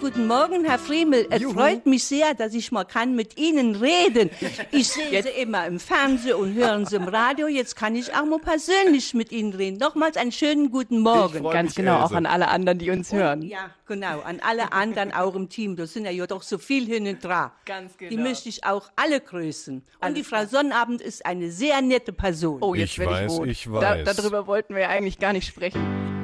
Guten 0.00 0.26
Morgen, 0.26 0.64
Herr 0.64 0.78
Friemel. 0.78 1.26
Es 1.30 1.42
freut 1.42 1.86
mich 1.86 2.04
sehr, 2.04 2.34
dass 2.34 2.54
ich 2.54 2.70
mal 2.70 2.84
kann 2.84 3.14
mit 3.16 3.38
Ihnen 3.38 3.76
reden. 3.76 4.30
Ich 4.70 4.88
sehe 4.88 5.22
Sie 5.22 5.28
immer 5.40 5.66
im 5.66 5.80
Fernsehen 5.80 6.34
und 6.34 6.54
hören 6.54 6.84
Sie 6.86 6.96
im 6.96 7.04
Radio. 7.04 7.48
Jetzt 7.48 7.76
kann 7.76 7.96
ich 7.96 8.14
auch 8.14 8.24
mal 8.24 8.38
persönlich 8.38 9.14
mit 9.14 9.32
Ihnen 9.32 9.52
reden. 9.54 9.78
Nochmals 9.78 10.16
einen 10.16 10.32
schönen 10.32 10.70
guten 10.70 11.00
Morgen. 11.00 11.42
Ganz 11.50 11.74
genau, 11.74 12.00
auch 12.00 12.12
an 12.12 12.26
alle 12.26 12.48
anderen, 12.48 12.78
die 12.78 12.90
uns 12.90 13.12
hören. 13.12 13.42
Ja, 13.42 13.70
genau. 13.86 14.20
An 14.20 14.40
alle 14.46 14.72
anderen 14.72 15.12
auch 15.12 15.34
im 15.34 15.48
Team. 15.48 15.76
Da 15.76 15.86
sind 15.86 16.04
ja 16.06 16.26
doch 16.26 16.42
so 16.42 16.58
viel 16.58 16.86
hin 16.86 17.06
und 17.06 17.24
dran. 17.24 17.50
Ganz 17.64 17.96
genau. 17.96 18.10
Die 18.10 18.16
möchte 18.18 18.48
ich 18.48 18.64
auch 18.64 18.90
alle 18.96 19.20
grüßen. 19.20 19.82
Und 20.04 20.14
die 20.16 20.24
Frau 20.24 20.44
Sonnabend 20.46 21.00
ist 21.00 21.24
eine 21.24 21.50
sehr 21.50 21.80
nette 21.82 22.12
Person. 22.12 22.58
Oh, 22.62 22.74
jetzt 22.74 22.92
Ich 22.92 22.98
werde 22.98 23.12
weiß, 23.12 23.32
ich 23.32 23.38
rot. 23.38 23.48
ich 23.48 23.64
Da, 23.64 24.04
weiß. 24.04 24.16
darüber 24.16 24.46
wollten 24.46 24.74
wir 24.74 24.82
ja 24.82 24.88
eigentlich 24.88 25.18
gar 25.18 25.32
nicht 25.32 25.46
sprechen. 25.46 26.15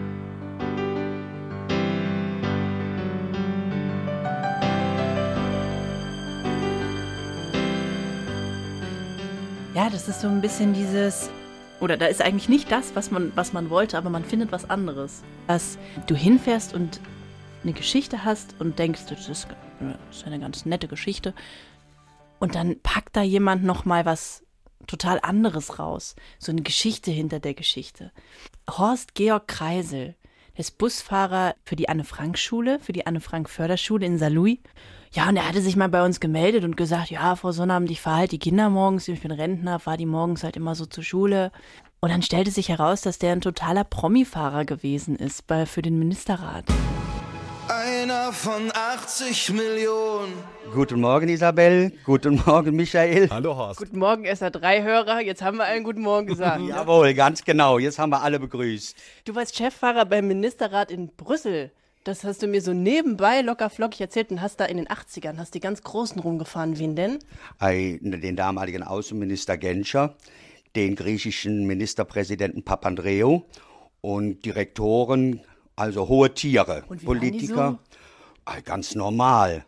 Ja, 9.74 9.88
das 9.88 10.06
ist 10.06 10.20
so 10.20 10.28
ein 10.28 10.42
bisschen 10.42 10.74
dieses, 10.74 11.30
oder 11.80 11.96
da 11.96 12.04
ist 12.04 12.20
eigentlich 12.20 12.50
nicht 12.50 12.70
das, 12.70 12.94
was 12.94 13.10
man, 13.10 13.32
was 13.36 13.54
man 13.54 13.70
wollte, 13.70 13.96
aber 13.96 14.10
man 14.10 14.22
findet 14.22 14.52
was 14.52 14.68
anderes. 14.68 15.22
Dass 15.46 15.78
du 16.06 16.14
hinfährst 16.14 16.74
und 16.74 17.00
eine 17.62 17.72
Geschichte 17.72 18.22
hast 18.22 18.54
und 18.58 18.78
denkst, 18.78 19.06
das 19.08 19.30
ist, 19.30 19.48
das 19.80 20.16
ist 20.18 20.26
eine 20.26 20.40
ganz 20.40 20.66
nette 20.66 20.88
Geschichte. 20.88 21.32
Und 22.38 22.54
dann 22.54 22.80
packt 22.80 23.16
da 23.16 23.22
jemand 23.22 23.64
noch 23.64 23.86
mal 23.86 24.04
was 24.04 24.44
total 24.86 25.20
anderes 25.22 25.78
raus. 25.78 26.16
So 26.38 26.52
eine 26.52 26.62
Geschichte 26.62 27.10
hinter 27.10 27.40
der 27.40 27.54
Geschichte. 27.54 28.12
Horst 28.68 29.14
Georg 29.14 29.48
Kreisel, 29.48 30.16
der 30.54 30.60
ist 30.60 30.78
Busfahrer 30.78 31.54
für 31.64 31.76
die 31.76 31.88
Anne-Frank-Schule, 31.88 32.78
für 32.80 32.92
die 32.92 33.06
Anne-Frank-Förderschule 33.06 34.04
in 34.04 34.18
Saarlouis. 34.18 34.58
Ja, 35.12 35.28
und 35.28 35.36
er 35.36 35.46
hatte 35.46 35.60
sich 35.60 35.76
mal 35.76 35.88
bei 35.88 36.04
uns 36.04 36.20
gemeldet 36.20 36.64
und 36.64 36.76
gesagt, 36.76 37.10
ja, 37.10 37.36
Frau 37.36 37.52
Sonnabend, 37.52 37.90
ich 37.90 38.00
fahre 38.00 38.18
halt 38.18 38.32
die 38.32 38.38
Kinder 38.38 38.70
morgens, 38.70 39.08
ich 39.08 39.20
bin 39.20 39.30
Rentner, 39.30 39.78
fahre 39.78 39.98
die 39.98 40.06
morgens 40.06 40.42
halt 40.42 40.56
immer 40.56 40.74
so 40.74 40.86
zur 40.86 41.04
Schule. 41.04 41.52
Und 42.00 42.10
dann 42.10 42.22
stellte 42.22 42.50
sich 42.50 42.68
heraus, 42.68 43.02
dass 43.02 43.18
der 43.18 43.32
ein 43.32 43.40
totaler 43.40 43.84
Promi-Fahrer 43.84 44.64
gewesen 44.64 45.16
ist 45.16 45.46
bei, 45.46 45.66
für 45.66 45.82
den 45.82 45.98
Ministerrat. 45.98 46.64
Einer 47.76 48.34
von 48.34 48.70
80 48.70 49.50
Millionen. 49.54 50.34
Guten 50.74 51.00
Morgen, 51.00 51.30
Isabel. 51.30 51.90
Guten 52.04 52.34
Morgen, 52.44 52.76
Michael. 52.76 53.30
Hallo, 53.30 53.56
Horst. 53.56 53.78
Guten 53.78 53.98
Morgen, 53.98 54.26
SR3-Hörer. 54.26 55.20
Jetzt 55.22 55.40
haben 55.40 55.56
wir 55.56 55.64
allen 55.64 55.82
guten 55.82 56.02
Morgen 56.02 56.26
gesagt. 56.26 56.60
ne? 56.60 56.68
Jawohl, 56.68 57.14
ganz 57.14 57.42
genau. 57.42 57.78
Jetzt 57.78 57.98
haben 57.98 58.10
wir 58.10 58.20
alle 58.22 58.38
begrüßt. 58.38 58.94
Du 59.24 59.34
warst 59.34 59.56
Cheffahrer 59.56 60.04
beim 60.04 60.28
Ministerrat 60.28 60.90
in 60.90 61.08
Brüssel. 61.16 61.70
Das 62.04 62.24
hast 62.24 62.42
du 62.42 62.46
mir 62.46 62.60
so 62.60 62.74
nebenbei 62.74 63.40
locker 63.40 63.70
flockig 63.70 64.02
erzählt 64.02 64.30
und 64.30 64.42
hast 64.42 64.60
da 64.60 64.66
in 64.66 64.76
den 64.76 64.88
80ern, 64.88 65.38
hast 65.38 65.54
die 65.54 65.60
ganz 65.60 65.82
Großen 65.82 66.20
rumgefahren. 66.20 66.78
Wen 66.78 66.94
denn? 66.94 67.20
Ein- 67.58 68.00
Den 68.02 68.36
damaligen 68.36 68.82
Außenminister 68.82 69.56
Genscher, 69.56 70.14
den 70.76 70.94
griechischen 70.94 71.66
Ministerpräsidenten 71.66 72.64
Papandreou 72.64 73.44
und 74.02 74.44
Direktoren, 74.44 75.40
also 75.82 76.08
hohe 76.08 76.32
Tiere, 76.32 76.84
Und 76.88 77.02
wie 77.02 77.06
Politiker. 77.06 77.78
Ah, 78.44 78.60
Ganz 78.60 78.94
normal. 78.94 79.64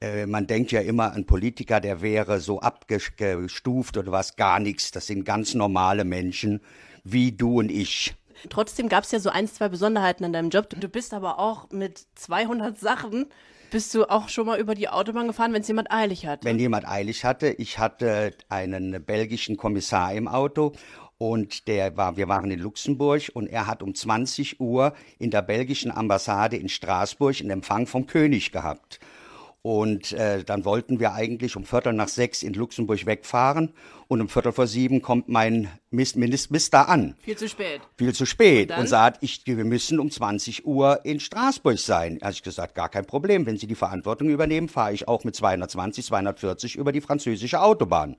Äh, 0.00 0.26
Man 0.26 0.46
denkt 0.46 0.72
ja 0.72 0.80
immer, 0.80 1.12
ein 1.12 1.26
Politiker, 1.26 1.80
der 1.80 2.00
wäre 2.00 2.40
so 2.40 2.60
abgestuft 2.60 3.96
oder 3.96 4.10
was, 4.10 4.36
gar 4.36 4.58
nichts. 4.58 4.90
Das 4.90 5.06
sind 5.06 5.24
ganz 5.24 5.54
normale 5.54 6.04
Menschen, 6.04 6.60
wie 7.04 7.32
du 7.32 7.58
und 7.58 7.70
ich. 7.70 8.14
Trotzdem 8.48 8.88
gab 8.88 9.04
es 9.04 9.10
ja 9.10 9.20
so 9.20 9.28
ein, 9.28 9.46
zwei 9.46 9.68
Besonderheiten 9.68 10.24
an 10.24 10.32
deinem 10.32 10.48
Job. 10.50 10.68
Du 10.70 10.88
bist 10.88 11.12
aber 11.12 11.38
auch 11.38 11.70
mit 11.70 12.06
200 12.14 12.78
Sachen, 12.78 13.26
bist 13.70 13.94
du 13.94 14.06
auch 14.06 14.30
schon 14.30 14.46
mal 14.46 14.58
über 14.58 14.74
die 14.74 14.88
Autobahn 14.88 15.26
gefahren, 15.26 15.52
wenn 15.52 15.60
es 15.60 15.68
jemand 15.68 15.92
eilig 15.92 16.26
hat. 16.26 16.44
Wenn 16.44 16.58
jemand 16.58 16.88
eilig 16.88 17.24
hatte, 17.24 17.48
ich 17.48 17.78
hatte 17.78 18.32
einen 18.48 19.04
belgischen 19.04 19.58
Kommissar 19.58 20.14
im 20.14 20.26
Auto 20.26 20.72
und 21.20 21.68
der 21.68 21.98
war, 21.98 22.16
wir 22.16 22.28
waren 22.28 22.50
in 22.50 22.60
Luxemburg 22.60 23.30
und 23.34 23.46
er 23.46 23.66
hat 23.66 23.82
um 23.82 23.94
20 23.94 24.58
Uhr 24.58 24.94
in 25.18 25.30
der 25.30 25.42
belgischen 25.42 25.90
Ambassade 25.90 26.56
in 26.56 26.70
Straßburg 26.70 27.40
einen 27.40 27.50
Empfang 27.50 27.86
vom 27.86 28.06
König 28.06 28.52
gehabt. 28.52 29.00
Und 29.60 30.12
äh, 30.12 30.42
dann 30.44 30.64
wollten 30.64 30.98
wir 30.98 31.12
eigentlich 31.12 31.56
um 31.56 31.66
Viertel 31.66 31.92
nach 31.92 32.08
sechs 32.08 32.42
in 32.42 32.54
Luxemburg 32.54 33.04
wegfahren 33.04 33.74
und 34.08 34.22
um 34.22 34.30
Viertel 34.30 34.52
vor 34.52 34.66
sieben 34.66 35.02
kommt 35.02 35.28
mein 35.28 35.68
Minister 35.90 36.88
an 36.88 37.14
Viel 37.20 37.36
zu 37.36 37.50
spät. 37.50 37.82
viel 37.98 38.14
zu 38.14 38.24
spät 38.24 38.70
Und 38.70 38.78
und, 38.78 38.86
sagt, 38.86 39.22
ich, 39.22 39.42
wir 39.44 39.66
müssen 39.66 40.00
um 40.00 40.10
20 40.10 40.64
Uhr 40.64 41.04
in 41.04 41.20
Straßburg 41.20 41.78
sein. 41.78 42.18
Habe 42.22 42.32
ich 42.32 42.42
gesagt, 42.42 42.74
gar 42.74 42.88
kein 42.88 43.04
Problem. 43.04 43.44
Wenn 43.44 43.58
Sie 43.58 43.66
die 43.66 43.74
Verantwortung 43.74 44.30
übernehmen, 44.30 44.70
fahre 44.70 44.94
ich 44.94 45.06
auch 45.06 45.24
mit 45.24 45.36
220, 45.36 46.06
240 46.06 46.76
über 46.76 46.92
die 46.92 47.02
französische 47.02 47.60
Autobahn. 47.60 48.16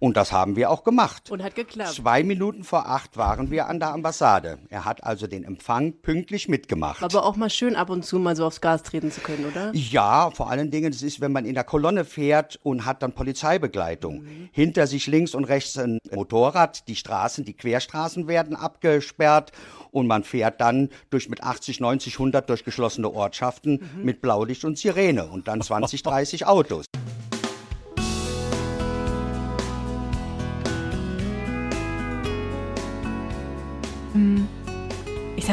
Und 0.00 0.16
das 0.16 0.32
haben 0.32 0.56
wir 0.56 0.70
auch 0.70 0.82
gemacht. 0.82 1.30
Und 1.30 1.42
hat 1.42 1.54
geklappt. 1.54 1.92
Zwei 1.92 2.24
Minuten 2.24 2.64
vor 2.64 2.88
acht 2.88 3.18
waren 3.18 3.50
wir 3.50 3.68
an 3.68 3.78
der 3.78 3.92
Ambassade. 3.92 4.58
Er 4.70 4.86
hat 4.86 5.04
also 5.04 5.26
den 5.26 5.44
Empfang 5.44 5.92
pünktlich 6.00 6.48
mitgemacht. 6.48 7.02
Aber 7.02 7.24
auch 7.24 7.36
mal 7.36 7.50
schön 7.50 7.76
ab 7.76 7.90
und 7.90 8.02
zu 8.02 8.18
mal 8.18 8.34
so 8.34 8.46
aufs 8.46 8.62
Gas 8.62 8.82
treten 8.82 9.12
zu 9.12 9.20
können, 9.20 9.44
oder? 9.44 9.70
Ja, 9.74 10.30
vor 10.30 10.50
allen 10.50 10.70
Dingen, 10.70 10.90
es 10.90 11.02
ist, 11.02 11.20
wenn 11.20 11.32
man 11.32 11.44
in 11.44 11.54
der 11.54 11.64
Kolonne 11.64 12.06
fährt 12.06 12.58
und 12.62 12.86
hat 12.86 13.02
dann 13.02 13.12
Polizeibegleitung. 13.12 14.24
Hinter 14.52 14.86
sich 14.86 15.06
links 15.06 15.34
und 15.34 15.44
rechts 15.44 15.76
ein 15.76 15.98
Motorrad, 16.10 16.88
die 16.88 16.96
Straßen, 16.96 17.44
die 17.44 17.54
Querstraßen 17.54 18.26
werden 18.26 18.56
abgesperrt 18.56 19.52
und 19.90 20.06
man 20.06 20.24
fährt 20.24 20.62
dann 20.62 20.88
durch 21.10 21.28
mit 21.28 21.42
80, 21.42 21.80
90, 21.80 22.14
100 22.14 22.48
durch 22.48 22.64
geschlossene 22.64 23.10
Ortschaften 23.10 23.90
mit 24.02 24.22
Blaulicht 24.22 24.64
und 24.64 24.78
Sirene 24.78 25.26
und 25.26 25.46
dann 25.46 25.60
20, 25.60 26.02
30 26.02 26.46
Autos. 26.46 26.86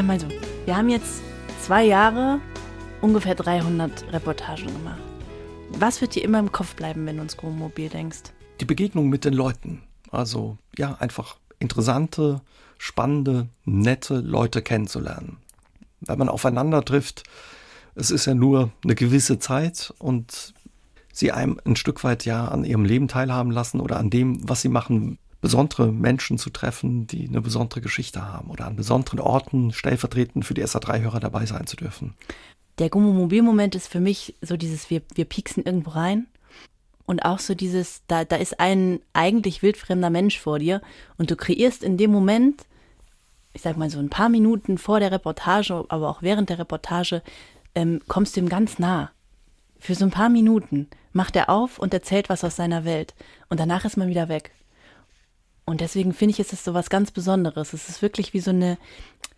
Mal 0.07 0.19
so, 0.19 0.27
wir 0.65 0.75
haben 0.75 0.89
jetzt 0.89 1.21
zwei 1.61 1.83
Jahre 1.83 2.39
ungefähr 3.01 3.35
300 3.35 4.11
Reportagen 4.11 4.65
gemacht. 4.65 5.01
Was 5.71 6.01
wird 6.01 6.15
dir 6.15 6.23
immer 6.23 6.39
im 6.39 6.51
Kopf 6.51 6.75
bleiben, 6.75 7.05
wenn 7.05 7.17
du 7.17 7.21
ans 7.21 7.37
Wohnmobil 7.43 7.89
denkst? 7.89 8.31
die 8.59 8.65
Begegnung 8.65 9.09
mit 9.09 9.25
den 9.25 9.33
Leuten. 9.33 9.83
Also 10.11 10.57
ja, 10.77 10.95
einfach 10.95 11.37
interessante, 11.59 12.41
spannende, 12.77 13.47
nette 13.65 14.19
Leute 14.19 14.61
kennenzulernen. 14.61 15.37
Wenn 16.01 16.19
man 16.19 16.29
aufeinander 16.29 16.83
trifft, 16.85 17.23
es 17.95 18.11
ist 18.11 18.25
ja 18.25 18.35
nur 18.35 18.71
eine 18.83 18.95
gewisse 18.95 19.39
Zeit 19.39 19.93
und 19.97 20.53
sie 21.11 21.31
einem 21.31 21.59
ein 21.65 21.75
Stück 21.75 22.03
weit 22.03 22.25
ja 22.25 22.47
an 22.47 22.63
ihrem 22.63 22.85
Leben 22.85 23.07
teilhaben 23.07 23.51
lassen 23.51 23.79
oder 23.79 23.97
an 23.97 24.11
dem, 24.11 24.47
was 24.47 24.61
sie 24.61 24.69
machen, 24.69 25.17
besondere 25.41 25.91
Menschen 25.91 26.37
zu 26.37 26.49
treffen, 26.49 27.07
die 27.07 27.27
eine 27.27 27.41
besondere 27.41 27.81
Geschichte 27.81 28.25
haben 28.25 28.49
oder 28.49 28.65
an 28.65 28.75
besonderen 28.75 29.19
Orten 29.19 29.71
stellvertretend 29.71 30.45
für 30.45 30.53
die 30.53 30.63
SA3-Hörer 30.63 31.19
dabei 31.19 31.45
sein 31.45 31.67
zu 31.67 31.75
dürfen. 31.75 32.15
Der 32.79 32.89
Gummomobil-Moment 32.89 33.75
ist 33.75 33.87
für 33.87 33.99
mich 33.99 34.35
so 34.41 34.57
dieses, 34.57 34.89
wir, 34.89 35.01
wir 35.13 35.25
pieksen 35.25 35.63
irgendwo 35.63 35.91
rein 35.91 36.27
und 37.05 37.23
auch 37.25 37.39
so 37.39 37.55
dieses, 37.55 38.01
da, 38.07 38.25
da 38.25 38.35
ist 38.35 38.59
ein 38.59 38.99
eigentlich 39.13 39.63
wildfremder 39.63 40.09
Mensch 40.09 40.39
vor 40.39 40.59
dir 40.59 40.81
und 41.17 41.31
du 41.31 41.35
kreierst 41.35 41.83
in 41.83 41.97
dem 41.97 42.11
Moment, 42.11 42.65
ich 43.53 43.61
sag 43.61 43.77
mal 43.77 43.89
so 43.89 43.99
ein 43.99 44.09
paar 44.09 44.29
Minuten 44.29 44.77
vor 44.77 44.99
der 44.99 45.11
Reportage, 45.11 45.85
aber 45.87 46.09
auch 46.09 46.21
während 46.21 46.49
der 46.49 46.59
Reportage, 46.59 47.23
ähm, 47.73 48.01
kommst 48.07 48.35
du 48.35 48.41
ihm 48.41 48.49
ganz 48.49 48.77
nah. 48.77 49.11
Für 49.79 49.95
so 49.95 50.05
ein 50.05 50.11
paar 50.11 50.29
Minuten 50.29 50.87
macht 51.13 51.35
er 51.35 51.49
auf 51.49 51.79
und 51.79 51.93
erzählt 51.93 52.29
was 52.29 52.43
aus 52.43 52.55
seiner 52.55 52.85
Welt 52.85 53.15
und 53.49 53.59
danach 53.59 53.85
ist 53.85 53.97
man 53.97 54.09
wieder 54.09 54.29
weg. 54.29 54.51
Und 55.69 55.81
deswegen 55.81 56.13
finde 56.13 56.31
ich, 56.31 56.39
ist 56.39 56.53
es 56.53 56.63
so 56.63 56.73
was 56.73 56.89
ganz 56.89 57.11
Besonderes. 57.11 57.73
Es 57.73 57.89
ist 57.89 58.01
wirklich 58.01 58.33
wie 58.33 58.39
so 58.39 58.51
eine, 58.51 58.77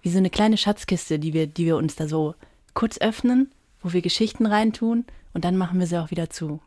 wie 0.03 0.11
so 0.11 0.19
eine 0.19 0.29
kleine 0.29 0.57
Schatzkiste, 0.57 1.17
die 1.17 1.33
wir, 1.33 1.47
die 1.47 1.65
wir 1.65 1.75
uns 1.75 1.95
da 1.95 2.07
so 2.07 2.35
kurz 2.75 2.99
öffnen, 2.99 3.49
wo 3.81 3.93
wir 3.93 4.03
Geschichten 4.03 4.45
reintun 4.45 5.05
und 5.33 5.43
dann 5.43 5.57
machen 5.57 5.79
wir 5.79 5.87
sie 5.87 5.97
auch 5.97 6.11
wieder 6.11 6.29
zu. 6.29 6.59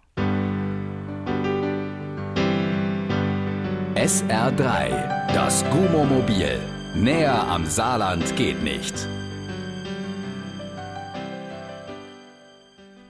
SR3, 3.94 5.32
das 5.32 5.64
Gummomobil. 5.70 6.58
Näher 6.96 7.46
am 7.46 7.64
Saarland 7.64 8.34
geht 8.34 8.64
nicht. 8.64 9.06